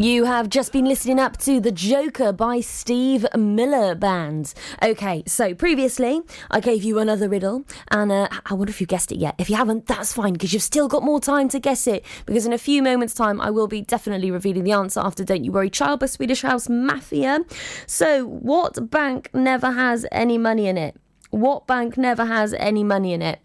You 0.00 0.26
have 0.26 0.48
just 0.48 0.72
been 0.72 0.84
listening 0.84 1.18
up 1.18 1.38
to 1.38 1.58
The 1.58 1.72
Joker 1.72 2.30
by 2.30 2.60
Steve 2.60 3.26
Miller 3.36 3.96
Band. 3.96 4.54
Okay, 4.80 5.24
so 5.26 5.56
previously 5.56 6.20
I 6.52 6.60
gave 6.60 6.84
you 6.84 7.00
another 7.00 7.28
riddle, 7.28 7.64
and 7.90 8.12
uh, 8.12 8.28
I 8.46 8.54
wonder 8.54 8.70
if 8.70 8.80
you 8.80 8.86
guessed 8.86 9.10
it 9.10 9.18
yet. 9.18 9.34
If 9.38 9.50
you 9.50 9.56
haven't, 9.56 9.86
that's 9.86 10.12
fine 10.12 10.34
because 10.34 10.52
you've 10.52 10.62
still 10.62 10.86
got 10.86 11.02
more 11.02 11.18
time 11.18 11.48
to 11.48 11.58
guess 11.58 11.88
it. 11.88 12.04
Because 12.26 12.46
in 12.46 12.52
a 12.52 12.58
few 12.58 12.80
moments' 12.80 13.12
time, 13.12 13.40
I 13.40 13.50
will 13.50 13.66
be 13.66 13.80
definitely 13.80 14.30
revealing 14.30 14.62
the 14.62 14.70
answer 14.70 15.00
after 15.00 15.24
Don't 15.24 15.44
You 15.44 15.50
Worry 15.50 15.68
Child 15.70 15.98
by 15.98 16.06
Swedish 16.06 16.42
House 16.42 16.68
Mafia. 16.68 17.40
So, 17.88 18.24
what 18.24 18.90
bank 18.90 19.30
never 19.34 19.72
has 19.72 20.06
any 20.12 20.38
money 20.38 20.68
in 20.68 20.78
it? 20.78 20.94
What 21.30 21.66
bank 21.66 21.98
never 21.98 22.24
has 22.24 22.54
any 22.54 22.84
money 22.84 23.14
in 23.14 23.20
it? 23.20 23.40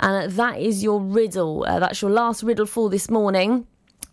And 0.00 0.32
that 0.32 0.60
is 0.60 0.82
your 0.82 1.00
riddle. 1.00 1.64
Uh, 1.66 1.78
that's 1.78 2.02
your 2.02 2.10
last 2.10 2.42
riddle 2.42 2.66
for 2.66 2.90
this 2.90 3.10
morning. 3.10 3.66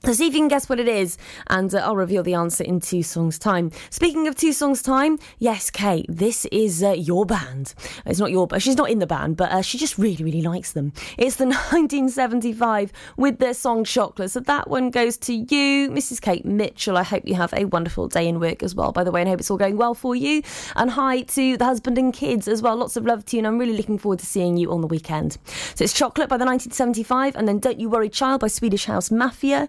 So 0.03 0.13
see 0.13 0.27
if 0.27 0.33
you 0.33 0.39
can 0.39 0.47
guess 0.47 0.69
what 0.69 0.79
it 0.79 0.87
is, 0.87 1.17
and 1.47 1.75
uh, 1.75 1.79
I'll 1.79 1.95
reveal 1.95 2.23
the 2.23 2.33
answer 2.33 2.63
in 2.63 2.79
two 2.79 3.03
songs' 3.03 3.37
time. 3.37 3.69
Speaking 3.89 4.29
of 4.29 4.35
two 4.35 4.53
songs' 4.53 4.81
time, 4.81 5.19
yes, 5.39 5.69
Kate, 5.69 6.05
this 6.07 6.45
is 6.53 6.81
uh, 6.81 6.91
your 6.91 7.25
band. 7.25 7.73
It's 8.05 8.17
not 8.17 8.31
your, 8.31 8.47
she's 8.59 8.77
not 8.77 8.89
in 8.89 8.99
the 8.99 9.07
band, 9.07 9.35
but 9.35 9.51
uh, 9.51 9.61
she 9.61 9.77
just 9.77 9.97
really, 9.97 10.23
really 10.23 10.41
likes 10.41 10.71
them. 10.71 10.93
It's 11.17 11.35
the 11.35 11.45
1975 11.47 12.93
with 13.17 13.39
their 13.39 13.53
song 13.53 13.83
Chocolate. 13.83 14.31
So 14.31 14.39
that 14.39 14.69
one 14.69 14.89
goes 14.89 15.17
to 15.17 15.33
you, 15.33 15.89
Mrs. 15.89 16.21
Kate 16.21 16.45
Mitchell. 16.45 16.97
I 16.97 17.03
hope 17.03 17.27
you 17.27 17.35
have 17.35 17.53
a 17.53 17.65
wonderful 17.65 18.07
day 18.07 18.25
in 18.25 18.39
work 18.39 18.63
as 18.63 18.73
well, 18.73 18.93
by 18.93 19.03
the 19.03 19.11
way, 19.11 19.19
and 19.19 19.29
hope 19.29 19.41
it's 19.41 19.51
all 19.51 19.57
going 19.57 19.75
well 19.75 19.93
for 19.93 20.15
you. 20.15 20.41
And 20.77 20.91
hi 20.91 21.21
to 21.21 21.57
the 21.57 21.65
husband 21.65 21.97
and 21.97 22.13
kids 22.13 22.47
as 22.47 22.61
well. 22.61 22.77
Lots 22.77 22.95
of 22.95 23.05
love 23.05 23.25
to 23.25 23.35
you, 23.35 23.41
and 23.41 23.47
I'm 23.47 23.57
really 23.57 23.75
looking 23.75 23.97
forward 23.97 24.19
to 24.19 24.25
seeing 24.25 24.55
you 24.55 24.71
on 24.71 24.79
the 24.79 24.87
weekend. 24.87 25.37
So 25.75 25.83
it's 25.83 25.93
Chocolate 25.93 26.29
by 26.29 26.37
the 26.37 26.45
1975, 26.45 27.35
and 27.35 27.49
then 27.49 27.59
Don't 27.59 27.81
You 27.81 27.89
Worry 27.89 28.07
Child 28.09 28.39
by 28.39 28.47
Swedish 28.47 28.85
House 28.85 29.11
Mafia. 29.11 29.67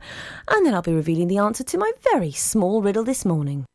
And 0.48 0.66
then 0.66 0.74
I'll 0.74 0.82
be 0.82 0.92
revealing 0.92 1.28
the 1.28 1.38
answer 1.38 1.64
to 1.64 1.78
my 1.78 1.90
very 2.12 2.32
small 2.32 2.82
riddle 2.82 3.04
this 3.04 3.24
morning. 3.24 3.66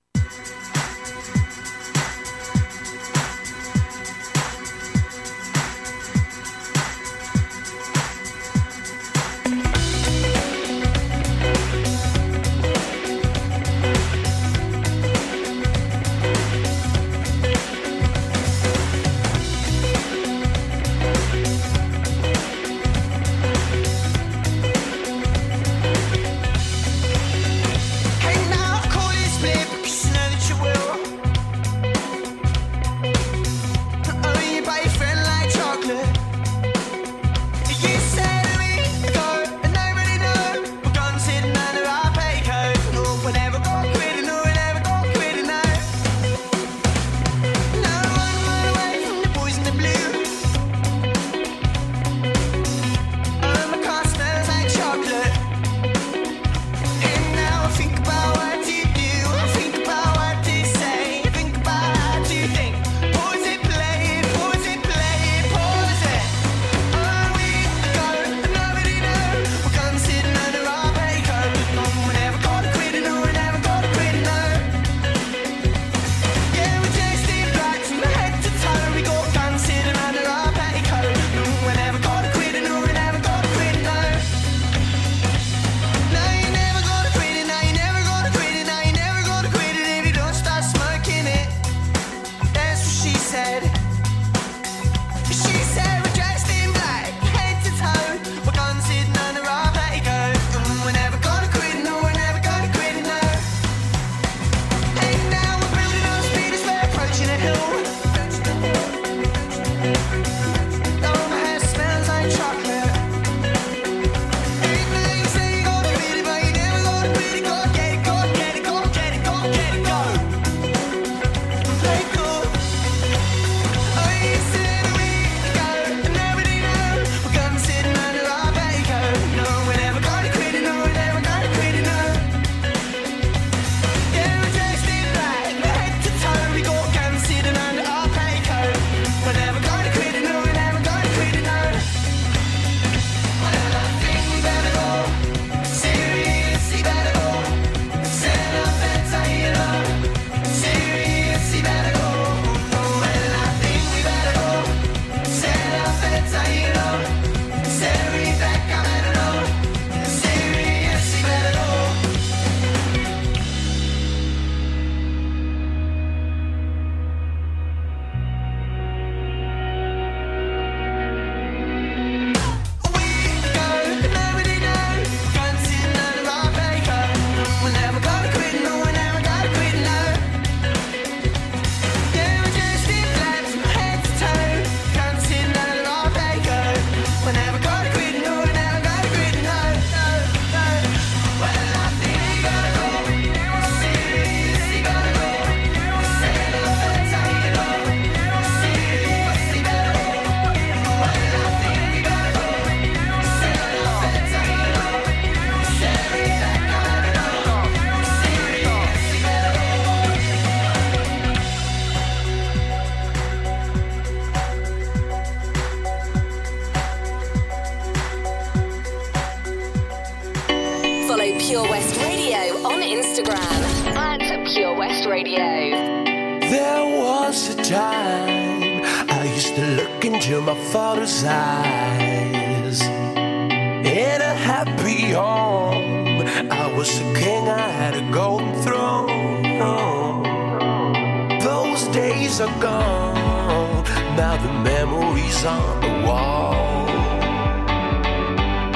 Now 244.16 244.38
the 244.38 244.54
memories 244.54 245.44
on 245.46 245.82
the 245.82 246.08
wall. 246.08 246.88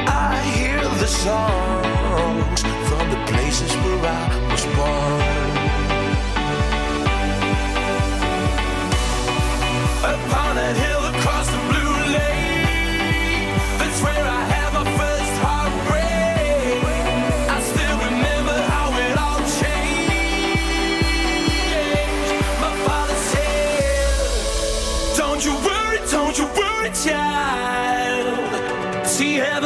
I 0.06 0.42
hear 0.56 0.82
the 1.04 1.08
songs 1.08 2.62
from 2.62 3.10
the 3.10 3.22
places 3.32 3.72
where 3.78 4.06
I 4.06 4.52
was 4.52 4.66
born. 4.76 5.49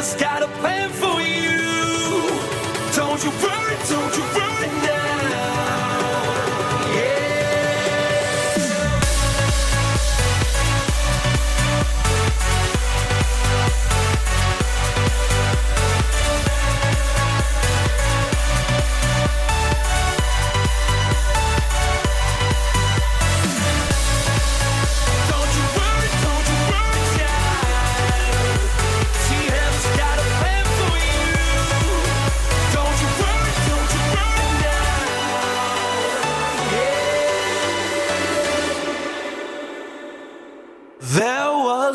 See, 0.04 0.18
heaven's 0.18 0.22
got 0.22 0.44
a 0.44 0.48
plan 0.60 0.90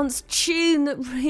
Dance 0.00 0.22
tune 0.28 0.84
that 0.84 0.96
really 0.98 1.29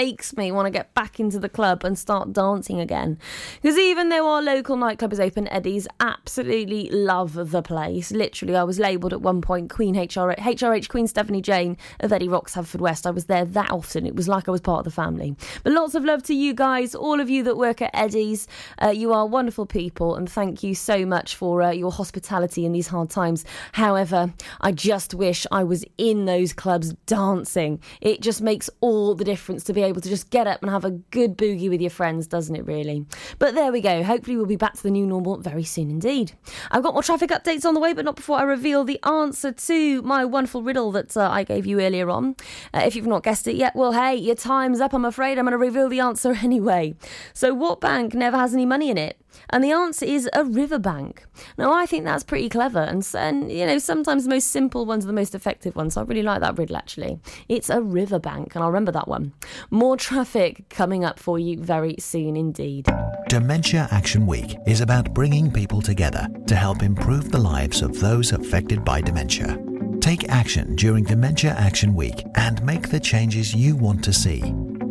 makes 0.00 0.34
me 0.34 0.50
want 0.50 0.64
to 0.64 0.70
get 0.70 0.94
back 0.94 1.20
into 1.20 1.38
the 1.38 1.48
club 1.50 1.84
and 1.84 1.98
start 1.98 2.32
dancing 2.32 2.80
again. 2.80 3.18
Because 3.60 3.76
even 3.76 4.08
though 4.08 4.26
our 4.30 4.40
local 4.40 4.74
nightclub 4.78 5.12
is 5.12 5.20
open, 5.20 5.46
Eddie's 5.48 5.86
absolutely 6.00 6.88
love 6.88 7.34
the 7.34 7.60
place. 7.60 8.10
Literally, 8.10 8.56
I 8.56 8.62
was 8.62 8.78
labelled 8.78 9.12
at 9.12 9.20
one 9.20 9.42
point 9.42 9.68
Queen 9.68 9.94
HR, 9.94 10.32
HRH 10.38 10.88
Queen 10.88 11.06
Stephanie 11.06 11.42
Jane 11.42 11.76
of 12.00 12.14
Eddie 12.14 12.28
Rocks 12.28 12.54
Haverfordwest. 12.54 13.04
I 13.04 13.10
was 13.10 13.26
there 13.26 13.44
that 13.44 13.70
often. 13.70 14.06
It 14.06 14.16
was 14.16 14.26
like 14.26 14.48
I 14.48 14.52
was 14.52 14.62
part 14.62 14.78
of 14.78 14.84
the 14.86 14.90
family. 14.90 15.36
But 15.64 15.74
lots 15.74 15.94
of 15.94 16.02
love 16.02 16.22
to 16.24 16.34
you 16.34 16.54
guys, 16.54 16.94
all 16.94 17.20
of 17.20 17.28
you 17.28 17.42
that 17.42 17.58
work 17.58 17.82
at 17.82 17.90
Eddie's. 17.92 18.48
Uh, 18.82 18.88
you 18.88 19.12
are 19.12 19.26
wonderful 19.26 19.66
people, 19.66 20.16
and 20.16 20.30
thank 20.30 20.62
you 20.62 20.74
so 20.74 21.04
much 21.04 21.36
for 21.36 21.60
uh, 21.60 21.72
your 21.72 21.92
hospitality 21.92 22.64
in 22.64 22.72
these 22.72 22.88
hard 22.88 23.10
times. 23.10 23.44
However, 23.72 24.32
I 24.62 24.72
just 24.72 25.12
wish 25.12 25.46
I 25.52 25.62
was 25.62 25.84
in 25.98 26.24
those 26.24 26.54
clubs 26.54 26.94
dancing. 27.04 27.82
It 28.00 28.22
just 28.22 28.40
makes 28.40 28.70
all 28.80 29.14
the 29.14 29.24
difference 29.24 29.62
to 29.64 29.74
be 29.74 29.82
able 29.82 29.89
to 29.98 30.08
just 30.08 30.30
get 30.30 30.46
up 30.46 30.62
and 30.62 30.70
have 30.70 30.84
a 30.84 30.90
good 30.90 31.36
boogie 31.36 31.70
with 31.70 31.80
your 31.80 31.90
friends, 31.90 32.26
doesn't 32.26 32.54
it, 32.54 32.66
really? 32.66 33.06
But 33.38 33.54
there 33.54 33.72
we 33.72 33.80
go. 33.80 34.02
Hopefully, 34.02 34.36
we'll 34.36 34.46
be 34.46 34.56
back 34.56 34.74
to 34.74 34.82
the 34.82 34.90
new 34.90 35.06
normal 35.06 35.38
very 35.38 35.64
soon 35.64 35.90
indeed. 35.90 36.32
I've 36.70 36.82
got 36.82 36.94
more 36.94 37.02
traffic 37.02 37.30
updates 37.30 37.64
on 37.64 37.74
the 37.74 37.80
way, 37.80 37.92
but 37.92 38.04
not 38.04 38.16
before 38.16 38.38
I 38.38 38.42
reveal 38.42 38.84
the 38.84 39.02
answer 39.04 39.52
to 39.52 40.02
my 40.02 40.24
wonderful 40.24 40.62
riddle 40.62 40.92
that 40.92 41.16
uh, 41.16 41.28
I 41.30 41.44
gave 41.44 41.66
you 41.66 41.80
earlier 41.80 42.10
on. 42.10 42.36
Uh, 42.74 42.82
if 42.84 42.94
you've 42.94 43.06
not 43.06 43.22
guessed 43.22 43.46
it 43.46 43.56
yet, 43.56 43.74
well, 43.74 43.92
hey, 43.92 44.14
your 44.14 44.34
time's 44.34 44.80
up, 44.80 44.92
I'm 44.92 45.04
afraid. 45.04 45.38
I'm 45.38 45.44
going 45.44 45.52
to 45.52 45.58
reveal 45.58 45.88
the 45.88 46.00
answer 46.00 46.32
anyway. 46.42 46.94
So, 47.32 47.54
what 47.54 47.80
bank 47.80 48.14
never 48.14 48.36
has 48.36 48.54
any 48.54 48.66
money 48.66 48.90
in 48.90 48.98
it? 48.98 49.19
And 49.50 49.64
the 49.64 49.72
answer 49.72 50.04
is 50.04 50.28
a 50.32 50.44
riverbank. 50.44 51.24
Now, 51.58 51.72
I 51.72 51.86
think 51.86 52.04
that's 52.04 52.24
pretty 52.24 52.48
clever, 52.48 52.80
and, 52.80 53.06
and 53.14 53.50
you 53.50 53.66
know, 53.66 53.78
sometimes 53.78 54.24
the 54.24 54.30
most 54.30 54.48
simple 54.48 54.86
ones 54.86 55.04
are 55.04 55.08
the 55.08 55.12
most 55.12 55.34
effective 55.34 55.76
ones. 55.76 55.94
So 55.94 56.02
I 56.02 56.04
really 56.04 56.22
like 56.22 56.40
that 56.40 56.58
riddle, 56.58 56.76
actually. 56.76 57.18
It's 57.48 57.70
a 57.70 57.82
riverbank, 57.82 58.54
and 58.54 58.62
I'll 58.62 58.70
remember 58.70 58.92
that 58.92 59.08
one. 59.08 59.32
More 59.70 59.96
traffic 59.96 60.68
coming 60.68 61.04
up 61.04 61.18
for 61.18 61.38
you 61.38 61.58
very 61.58 61.96
soon 61.98 62.36
indeed. 62.36 62.86
Dementia 63.28 63.88
Action 63.90 64.26
Week 64.26 64.56
is 64.66 64.80
about 64.80 65.14
bringing 65.14 65.50
people 65.50 65.80
together 65.80 66.26
to 66.46 66.56
help 66.56 66.82
improve 66.82 67.30
the 67.30 67.38
lives 67.38 67.82
of 67.82 67.98
those 68.00 68.32
affected 68.32 68.84
by 68.84 69.00
dementia. 69.00 69.58
Take 70.00 70.28
action 70.30 70.76
during 70.76 71.04
Dementia 71.04 71.50
Action 71.50 71.94
Week 71.94 72.24
and 72.34 72.62
make 72.64 72.88
the 72.88 73.00
changes 73.00 73.54
you 73.54 73.76
want 73.76 74.02
to 74.04 74.12
see. 74.12 74.40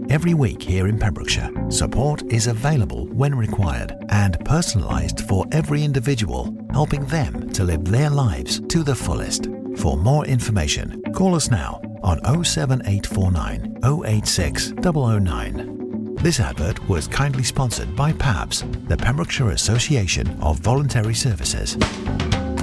Every 0.09 0.33
week 0.33 0.63
here 0.63 0.87
in 0.87 0.97
Pembrokeshire, 0.97 1.51
support 1.69 2.23
is 2.31 2.47
available 2.47 3.05
when 3.09 3.35
required 3.35 3.95
and 4.09 4.39
personalised 4.39 5.27
for 5.27 5.45
every 5.51 5.83
individual, 5.83 6.51
helping 6.71 7.05
them 7.05 7.51
to 7.51 7.63
live 7.63 7.85
their 7.85 8.09
lives 8.09 8.59
to 8.69 8.81
the 8.81 8.95
fullest. 8.95 9.49
For 9.77 9.97
more 9.97 10.25
information, 10.25 11.03
call 11.13 11.35
us 11.35 11.51
now 11.51 11.79
on 12.01 12.17
07849 12.43 13.77
086 14.07 14.71
009. 14.81 16.15
This 16.15 16.39
advert 16.39 16.89
was 16.89 17.07
kindly 17.07 17.43
sponsored 17.43 17.95
by 17.95 18.11
PAVS, 18.13 18.87
the 18.87 18.97
Pembrokeshire 18.97 19.51
Association 19.51 20.27
of 20.41 20.57
Voluntary 20.57 21.13
Services. 21.13 21.77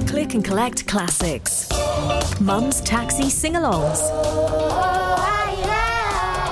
Click 0.05 0.33
and 0.33 0.43
collect 0.43 0.85
classics. 0.85 1.69
Mum's 2.41 2.81
taxi 2.81 3.29
sing 3.29 3.53
alongs. 3.53 4.66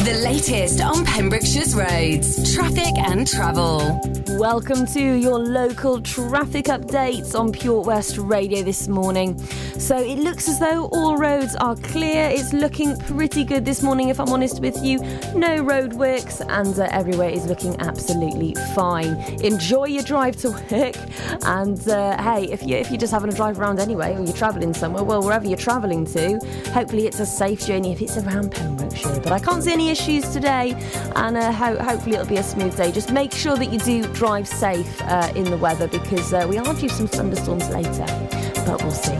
The 0.00 0.14
latest 0.24 0.80
on 0.80 1.04
Pembrokeshire's 1.04 1.74
roads, 1.74 2.54
traffic 2.54 2.96
and 2.96 3.28
travel. 3.28 4.00
Welcome 4.38 4.86
to 4.86 5.00
your 5.00 5.38
local 5.38 6.00
traffic 6.00 6.66
updates 6.66 7.38
on 7.38 7.52
Pure 7.52 7.82
West 7.82 8.16
Radio 8.16 8.62
this 8.62 8.88
morning. 8.88 9.38
So 9.78 9.98
it 9.98 10.18
looks 10.18 10.48
as 10.48 10.58
though 10.58 10.86
all 10.86 11.18
roads 11.18 11.54
are 11.56 11.76
clear. 11.76 12.30
It's 12.30 12.54
looking 12.54 12.96
pretty 13.00 13.44
good 13.44 13.66
this 13.66 13.82
morning, 13.82 14.08
if 14.08 14.18
I'm 14.18 14.30
honest 14.30 14.60
with 14.60 14.82
you. 14.82 15.00
No 15.34 15.62
roadworks, 15.62 16.40
and 16.48 16.78
uh, 16.78 16.88
everywhere 16.90 17.28
is 17.28 17.44
looking 17.44 17.78
absolutely 17.80 18.54
fine. 18.74 19.16
Enjoy 19.44 19.84
your 19.84 20.02
drive 20.02 20.36
to 20.38 20.50
work, 20.50 20.96
and 21.44 21.86
uh, 21.88 22.22
hey, 22.22 22.44
if 22.50 22.62
you 22.62 22.76
if 22.76 22.90
you're 22.90 23.00
just 23.00 23.12
having 23.12 23.30
a 23.30 23.36
drive 23.36 23.60
around 23.60 23.78
anyway, 23.80 24.14
or 24.14 24.22
you're 24.22 24.32
travelling 24.32 24.72
somewhere, 24.72 25.04
well, 25.04 25.22
wherever 25.22 25.46
you're 25.46 25.58
travelling 25.58 26.06
to, 26.06 26.38
hopefully 26.72 27.06
it's 27.06 27.20
a 27.20 27.26
safe 27.26 27.66
journey 27.66 27.92
if 27.92 28.00
it's 28.00 28.16
around 28.16 28.52
Pembrokeshire. 28.52 29.20
But 29.20 29.32
I 29.32 29.38
can't 29.38 29.62
see 29.62 29.72
any 29.72 29.89
issues 29.90 30.28
today, 30.30 30.74
and 31.16 31.36
uh, 31.36 31.52
ho- 31.52 31.78
hopefully 31.82 32.14
it'll 32.14 32.26
be 32.26 32.36
a 32.36 32.42
smooth 32.42 32.76
day. 32.76 32.92
Just 32.92 33.12
make 33.12 33.32
sure 33.32 33.56
that 33.56 33.72
you 33.72 33.78
do 33.80 34.02
drive 34.14 34.46
safe 34.46 35.00
uh, 35.02 35.32
in 35.34 35.44
the 35.44 35.56
weather 35.56 35.88
because 35.88 36.32
uh, 36.32 36.46
we 36.48 36.58
are 36.58 36.74
due 36.74 36.88
some 36.88 37.06
thunderstorms 37.06 37.68
later, 37.70 38.06
but 38.66 38.82
we'll 38.82 38.90
see. 38.90 39.18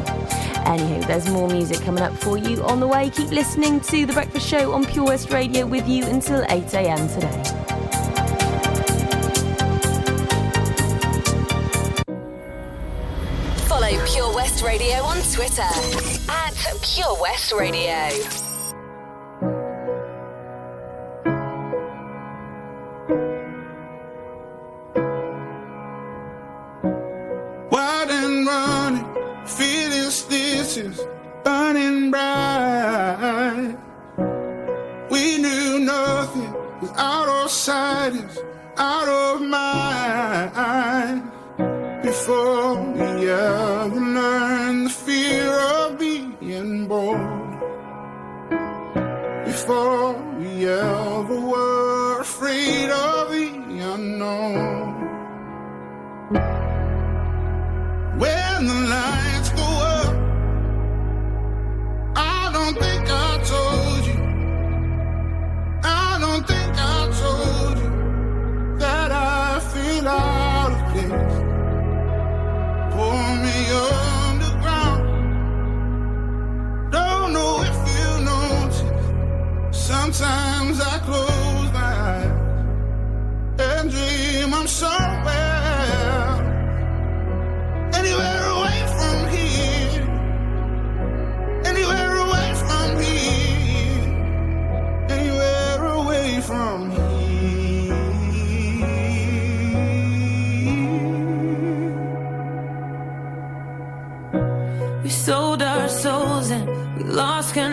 Anywho, 0.70 1.06
there's 1.06 1.28
more 1.30 1.48
music 1.48 1.80
coming 1.80 2.02
up 2.02 2.12
for 2.12 2.38
you 2.38 2.62
on 2.62 2.78
the 2.80 2.86
way. 2.86 3.10
Keep 3.10 3.30
listening 3.30 3.80
to 3.80 4.06
The 4.06 4.12
Breakfast 4.12 4.46
Show 4.46 4.72
on 4.72 4.84
Pure 4.86 5.06
West 5.06 5.30
Radio 5.30 5.66
with 5.66 5.88
you 5.88 6.04
until 6.06 6.44
8 6.48 6.72
a.m. 6.74 7.08
today. 7.08 7.42
Follow 13.66 14.06
Pure 14.06 14.34
West 14.34 14.62
Radio 14.62 14.96
on 15.02 15.16
Twitter 15.32 15.62
at 15.62 16.54
Pure 16.82 17.20
West 17.20 17.52
Radio. 17.52 18.49
Burning 31.42 32.12
bright. 32.12 33.76
We 35.10 35.38
knew 35.38 35.80
nothing 35.80 36.52
was 36.80 36.92
out 36.96 37.28
of 37.28 37.50
sight, 37.50 38.12
is 38.14 38.38
out 38.76 39.08
of 39.08 39.42
mind. 39.42 41.22
Before 42.04 42.80
we 42.92 43.30
ever 43.30 44.00
learned 44.18 44.86
the 44.86 44.90
fear 44.90 45.50
of 45.58 45.98
being 45.98 46.86
born. 46.86 47.58
Before 49.44 50.12
we 50.38 50.68
ever 50.68 51.40
were 51.52 52.20
afraid 52.20 52.90
of 52.90 53.32
the 53.32 53.48
unknown. 53.94 54.69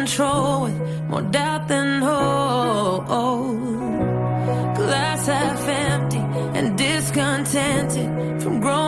Control 0.08 0.62
with 0.64 1.02
more 1.10 1.22
doubt 1.22 1.68
than 1.68 2.02
hope. 2.02 3.08
Glass 4.78 5.28
half 5.28 5.68
empty 5.68 6.24
and 6.58 6.78
discontented 6.78 8.42
from 8.42 8.62
growing 8.62 8.87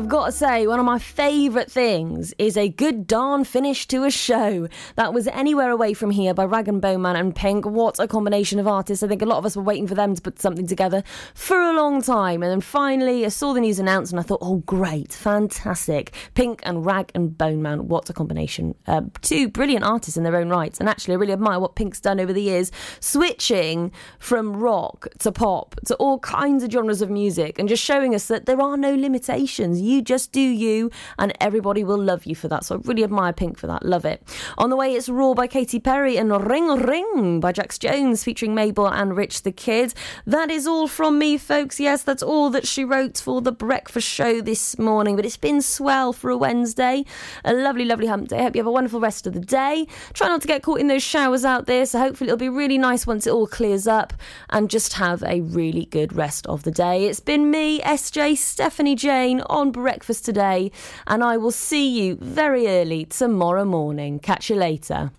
I've 0.00 0.08
got 0.08 0.24
to 0.24 0.32
say, 0.32 0.66
one 0.66 0.78
of 0.78 0.86
my 0.86 0.98
favourite 0.98 1.70
things 1.70 2.32
is 2.38 2.56
a 2.56 2.70
good 2.70 3.06
darn 3.06 3.44
finish 3.44 3.86
to 3.88 4.04
a 4.04 4.10
show. 4.10 4.66
That 4.96 5.12
was 5.12 5.26
Anywhere 5.26 5.68
Away 5.68 5.92
From 5.92 6.10
Here 6.10 6.32
by 6.32 6.46
Rag'n'Bone 6.46 7.02
Man 7.02 7.16
and 7.16 7.36
Pink. 7.36 7.66
What 7.66 7.98
a 7.98 8.08
combination 8.08 8.58
of 8.58 8.66
artists. 8.66 9.02
I 9.02 9.08
think 9.08 9.20
a 9.20 9.26
lot 9.26 9.36
of 9.36 9.44
us 9.44 9.56
were 9.56 9.62
waiting 9.62 9.86
for 9.86 9.94
them 9.94 10.14
to 10.14 10.22
put 10.22 10.40
something 10.40 10.66
together 10.66 11.04
for 11.34 11.60
a 11.60 11.74
long 11.74 12.00
time. 12.00 12.42
And 12.42 12.50
then 12.50 12.62
finally, 12.62 13.26
I 13.26 13.28
saw 13.28 13.52
the 13.52 13.60
news 13.60 13.78
announced 13.78 14.10
and 14.10 14.18
I 14.18 14.22
thought, 14.22 14.38
oh, 14.40 14.62
great, 14.64 15.12
fantastic. 15.12 16.14
Pink 16.32 16.62
and 16.62 16.82
Rag'n'Bone 16.82 17.58
Man. 17.58 17.88
What 17.88 18.08
a 18.08 18.14
combination. 18.14 18.74
Uh, 18.86 19.02
two 19.20 19.50
brilliant 19.50 19.84
artists 19.84 20.16
in 20.16 20.22
their 20.22 20.36
own 20.36 20.48
rights. 20.48 20.80
And 20.80 20.88
actually, 20.88 21.12
I 21.12 21.18
really 21.18 21.34
admire 21.34 21.60
what 21.60 21.76
Pink's 21.76 22.00
done 22.00 22.20
over 22.20 22.32
the 22.32 22.40
years, 22.40 22.72
switching 23.00 23.92
from 24.18 24.56
rock 24.56 25.08
to 25.18 25.30
pop 25.30 25.78
to 25.84 25.94
all 25.96 26.20
kinds 26.20 26.64
of 26.64 26.72
genres 26.72 27.02
of 27.02 27.10
music 27.10 27.58
and 27.58 27.68
just 27.68 27.84
showing 27.84 28.14
us 28.14 28.28
that 28.28 28.46
there 28.46 28.62
are 28.62 28.78
no 28.78 28.94
limitations. 28.94 29.78
You 29.90 30.02
just 30.02 30.30
do 30.30 30.40
you, 30.40 30.90
and 31.18 31.32
everybody 31.40 31.82
will 31.82 31.98
love 31.98 32.24
you 32.24 32.36
for 32.36 32.48
that. 32.48 32.64
So 32.64 32.76
I 32.76 32.78
really 32.84 33.02
admire 33.02 33.32
Pink 33.32 33.58
for 33.58 33.66
that. 33.66 33.84
Love 33.84 34.04
it. 34.04 34.22
On 34.56 34.70
the 34.70 34.76
way, 34.76 34.94
it's 34.94 35.08
Roar 35.08 35.34
by 35.34 35.46
Katy 35.46 35.80
Perry 35.80 36.16
and 36.16 36.30
Ring 36.48 36.68
Ring 36.76 37.40
by 37.40 37.52
Jax 37.52 37.78
Jones 37.78 38.22
featuring 38.22 38.54
Mabel 38.54 38.86
and 38.86 39.16
Rich 39.16 39.42
the 39.42 39.52
Kid. 39.52 39.94
That 40.26 40.50
is 40.50 40.66
all 40.66 40.86
from 40.86 41.18
me, 41.18 41.36
folks. 41.38 41.80
Yes, 41.80 42.02
that's 42.02 42.22
all 42.22 42.50
that 42.50 42.66
she 42.66 42.84
wrote 42.84 43.18
for 43.18 43.40
the 43.40 43.52
breakfast 43.52 44.06
show 44.06 44.40
this 44.40 44.78
morning. 44.78 45.16
But 45.16 45.26
it's 45.26 45.36
been 45.36 45.60
swell 45.60 46.12
for 46.12 46.30
a 46.30 46.36
Wednesday. 46.36 47.04
A 47.44 47.52
lovely, 47.52 47.84
lovely 47.84 48.06
hump 48.06 48.28
day. 48.28 48.38
I 48.38 48.42
hope 48.42 48.54
you 48.54 48.60
have 48.60 48.66
a 48.66 48.72
wonderful 48.72 49.00
rest 49.00 49.26
of 49.26 49.32
the 49.32 49.40
day. 49.40 49.86
Try 50.12 50.28
not 50.28 50.40
to 50.42 50.48
get 50.48 50.62
caught 50.62 50.80
in 50.80 50.86
those 50.86 51.02
showers 51.02 51.44
out 51.44 51.66
there. 51.66 51.84
So 51.86 51.98
hopefully 51.98 52.28
it'll 52.28 52.38
be 52.38 52.48
really 52.48 52.78
nice 52.78 53.06
once 53.06 53.26
it 53.26 53.32
all 53.32 53.46
clears 53.46 53.86
up 53.86 54.12
and 54.50 54.70
just 54.70 54.94
have 54.94 55.22
a 55.24 55.40
really 55.40 55.86
good 55.86 56.12
rest 56.12 56.46
of 56.46 56.62
the 56.62 56.70
day. 56.70 57.06
It's 57.06 57.20
been 57.20 57.50
me, 57.50 57.80
SJ 57.80 58.36
Stephanie 58.36 58.94
Jane, 58.94 59.40
on 59.42 59.72
breakfast 59.80 60.24
today, 60.24 60.70
and 61.06 61.22
I 61.24 61.36
will 61.36 61.50
see 61.50 61.88
you 61.88 62.16
very 62.16 62.66
early 62.66 63.04
tomorrow 63.04 63.64
morning. 63.64 64.18
Catch 64.18 64.50
you 64.50 64.56
later. 64.56 65.12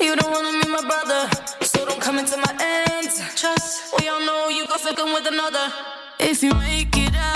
You 0.00 0.16
don't 0.16 0.32
wanna 0.32 0.60
be 0.60 0.68
my 0.68 0.80
brother, 0.80 1.30
so 1.60 1.86
don't 1.86 2.00
come 2.00 2.18
into 2.18 2.36
my 2.36 2.56
ends. 2.60 3.20
Trust, 3.36 3.94
we 3.98 4.08
all 4.08 4.20
know 4.20 4.48
you 4.48 4.66
go 4.66 4.76
fucking 4.76 5.12
with 5.12 5.26
another. 5.26 5.72
If 6.18 6.42
you 6.42 6.52
make 6.54 6.96
it 6.96 7.14
out. 7.14 7.33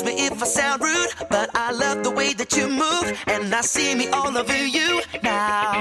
Excuse 0.00 0.18
me 0.18 0.26
if 0.28 0.42
I 0.42 0.46
sound 0.46 0.82
rude, 0.82 1.08
but 1.28 1.50
I 1.54 1.72
love 1.72 2.02
the 2.02 2.10
way 2.10 2.32
that 2.32 2.56
you 2.56 2.68
move, 2.68 3.22
and 3.26 3.54
I 3.54 3.60
see 3.60 3.94
me 3.94 4.08
all 4.08 4.34
over 4.34 4.66
you 4.66 5.02
now. 5.22 5.72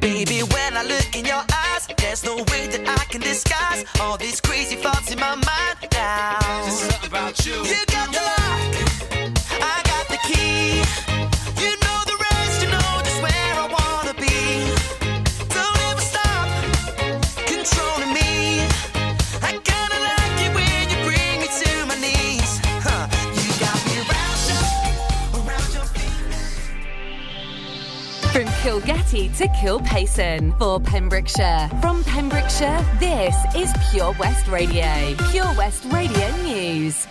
Baby, 0.00 0.40
when 0.40 0.76
I 0.76 0.82
look 0.82 1.16
in 1.16 1.24
your 1.24 1.44
eyes, 1.54 1.86
there's 1.98 2.24
no 2.24 2.38
way 2.38 2.66
that 2.72 2.82
I 2.88 3.04
can 3.04 3.20
disguise 3.20 3.84
all 4.00 4.16
these 4.16 4.40
crazy 4.40 4.74
thoughts 4.74 5.12
in 5.12 5.20
my 5.20 5.36
mind 5.36 5.92
now. 5.92 6.40
Just 6.64 7.06
about 7.06 7.46
you. 7.46 7.52
you 7.62 7.91
To 29.12 29.28
to 29.28 29.48
Kilpayson 29.48 30.58
for 30.58 30.80
Pembrokeshire. 30.80 31.68
From 31.82 32.02
Pembrokeshire, 32.04 32.82
this 32.98 33.36
is 33.54 33.70
Pure 33.90 34.14
West 34.18 34.48
Radio. 34.48 35.14
Pure 35.30 35.54
West 35.54 35.84
Radio 35.92 36.34
News. 36.36 37.06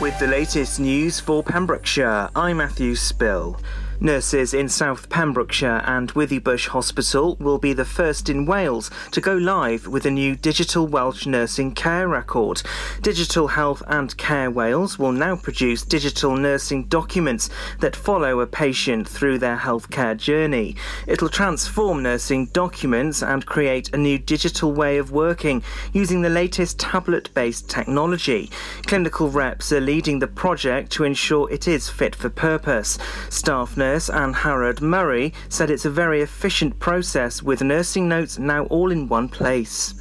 With 0.00 0.18
the 0.18 0.26
latest 0.26 0.80
news 0.80 1.20
for 1.20 1.44
Pembrokeshire, 1.44 2.30
I'm 2.34 2.56
Matthew 2.56 2.96
Spill. 2.96 3.60
Nurses 4.00 4.52
in 4.52 4.68
South 4.68 5.08
Pembrokeshire 5.08 5.82
and 5.86 6.12
Withybush 6.12 6.68
Hospital 6.68 7.36
will 7.40 7.58
be 7.58 7.72
the 7.72 7.84
first 7.84 8.28
in 8.28 8.44
Wales 8.44 8.90
to 9.12 9.20
go 9.22 9.34
live 9.34 9.86
with 9.86 10.04
a 10.04 10.10
new 10.10 10.36
digital 10.36 10.86
Welsh 10.86 11.26
nursing 11.26 11.72
care 11.72 12.06
record. 12.06 12.62
Digital 13.00 13.48
Health 13.48 13.82
and 13.86 14.14
Care 14.18 14.50
Wales 14.50 14.98
will 14.98 15.12
now 15.12 15.34
produce 15.34 15.82
digital 15.82 16.36
nursing 16.36 16.84
documents 16.84 17.48
that 17.80 17.96
follow 17.96 18.40
a 18.40 18.46
patient 18.46 19.08
through 19.08 19.38
their 19.38 19.56
healthcare 19.56 20.16
journey. 20.16 20.76
It'll 21.06 21.30
transform 21.30 22.02
nursing 22.02 22.46
documents 22.46 23.22
and 23.22 23.46
create 23.46 23.94
a 23.94 23.98
new 23.98 24.18
digital 24.18 24.72
way 24.72 24.98
of 24.98 25.10
working 25.10 25.62
using 25.94 26.20
the 26.20 26.28
latest 26.28 26.78
tablet 26.78 27.32
based 27.32 27.70
technology. 27.70 28.50
Clinical 28.86 29.30
reps 29.30 29.72
are 29.72 29.80
leading 29.80 30.18
the 30.18 30.26
project 30.26 30.92
to 30.92 31.04
ensure 31.04 31.50
it 31.50 31.66
is 31.66 31.88
fit 31.88 32.14
for 32.14 32.28
purpose. 32.28 32.98
Staff 33.30 33.76
nurse 33.86 34.10
Anne 34.10 34.32
Harrod 34.32 34.80
Murray 34.82 35.32
said 35.48 35.70
it's 35.70 35.84
a 35.84 35.90
very 35.90 36.20
efficient 36.20 36.80
process 36.80 37.40
with 37.40 37.62
nursing 37.62 38.08
notes 38.08 38.36
now 38.36 38.64
all 38.64 38.90
in 38.90 39.06
one 39.06 39.28
place. 39.28 39.94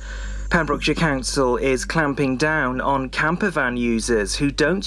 Pembrokeshire 0.50 0.96
Council 0.96 1.58
is 1.58 1.86
clamping 1.86 2.36
down 2.36 2.82
on 2.82 3.12
campervan 3.12 3.78
users 3.78 4.38
who 4.38 4.50
don't 4.50 4.84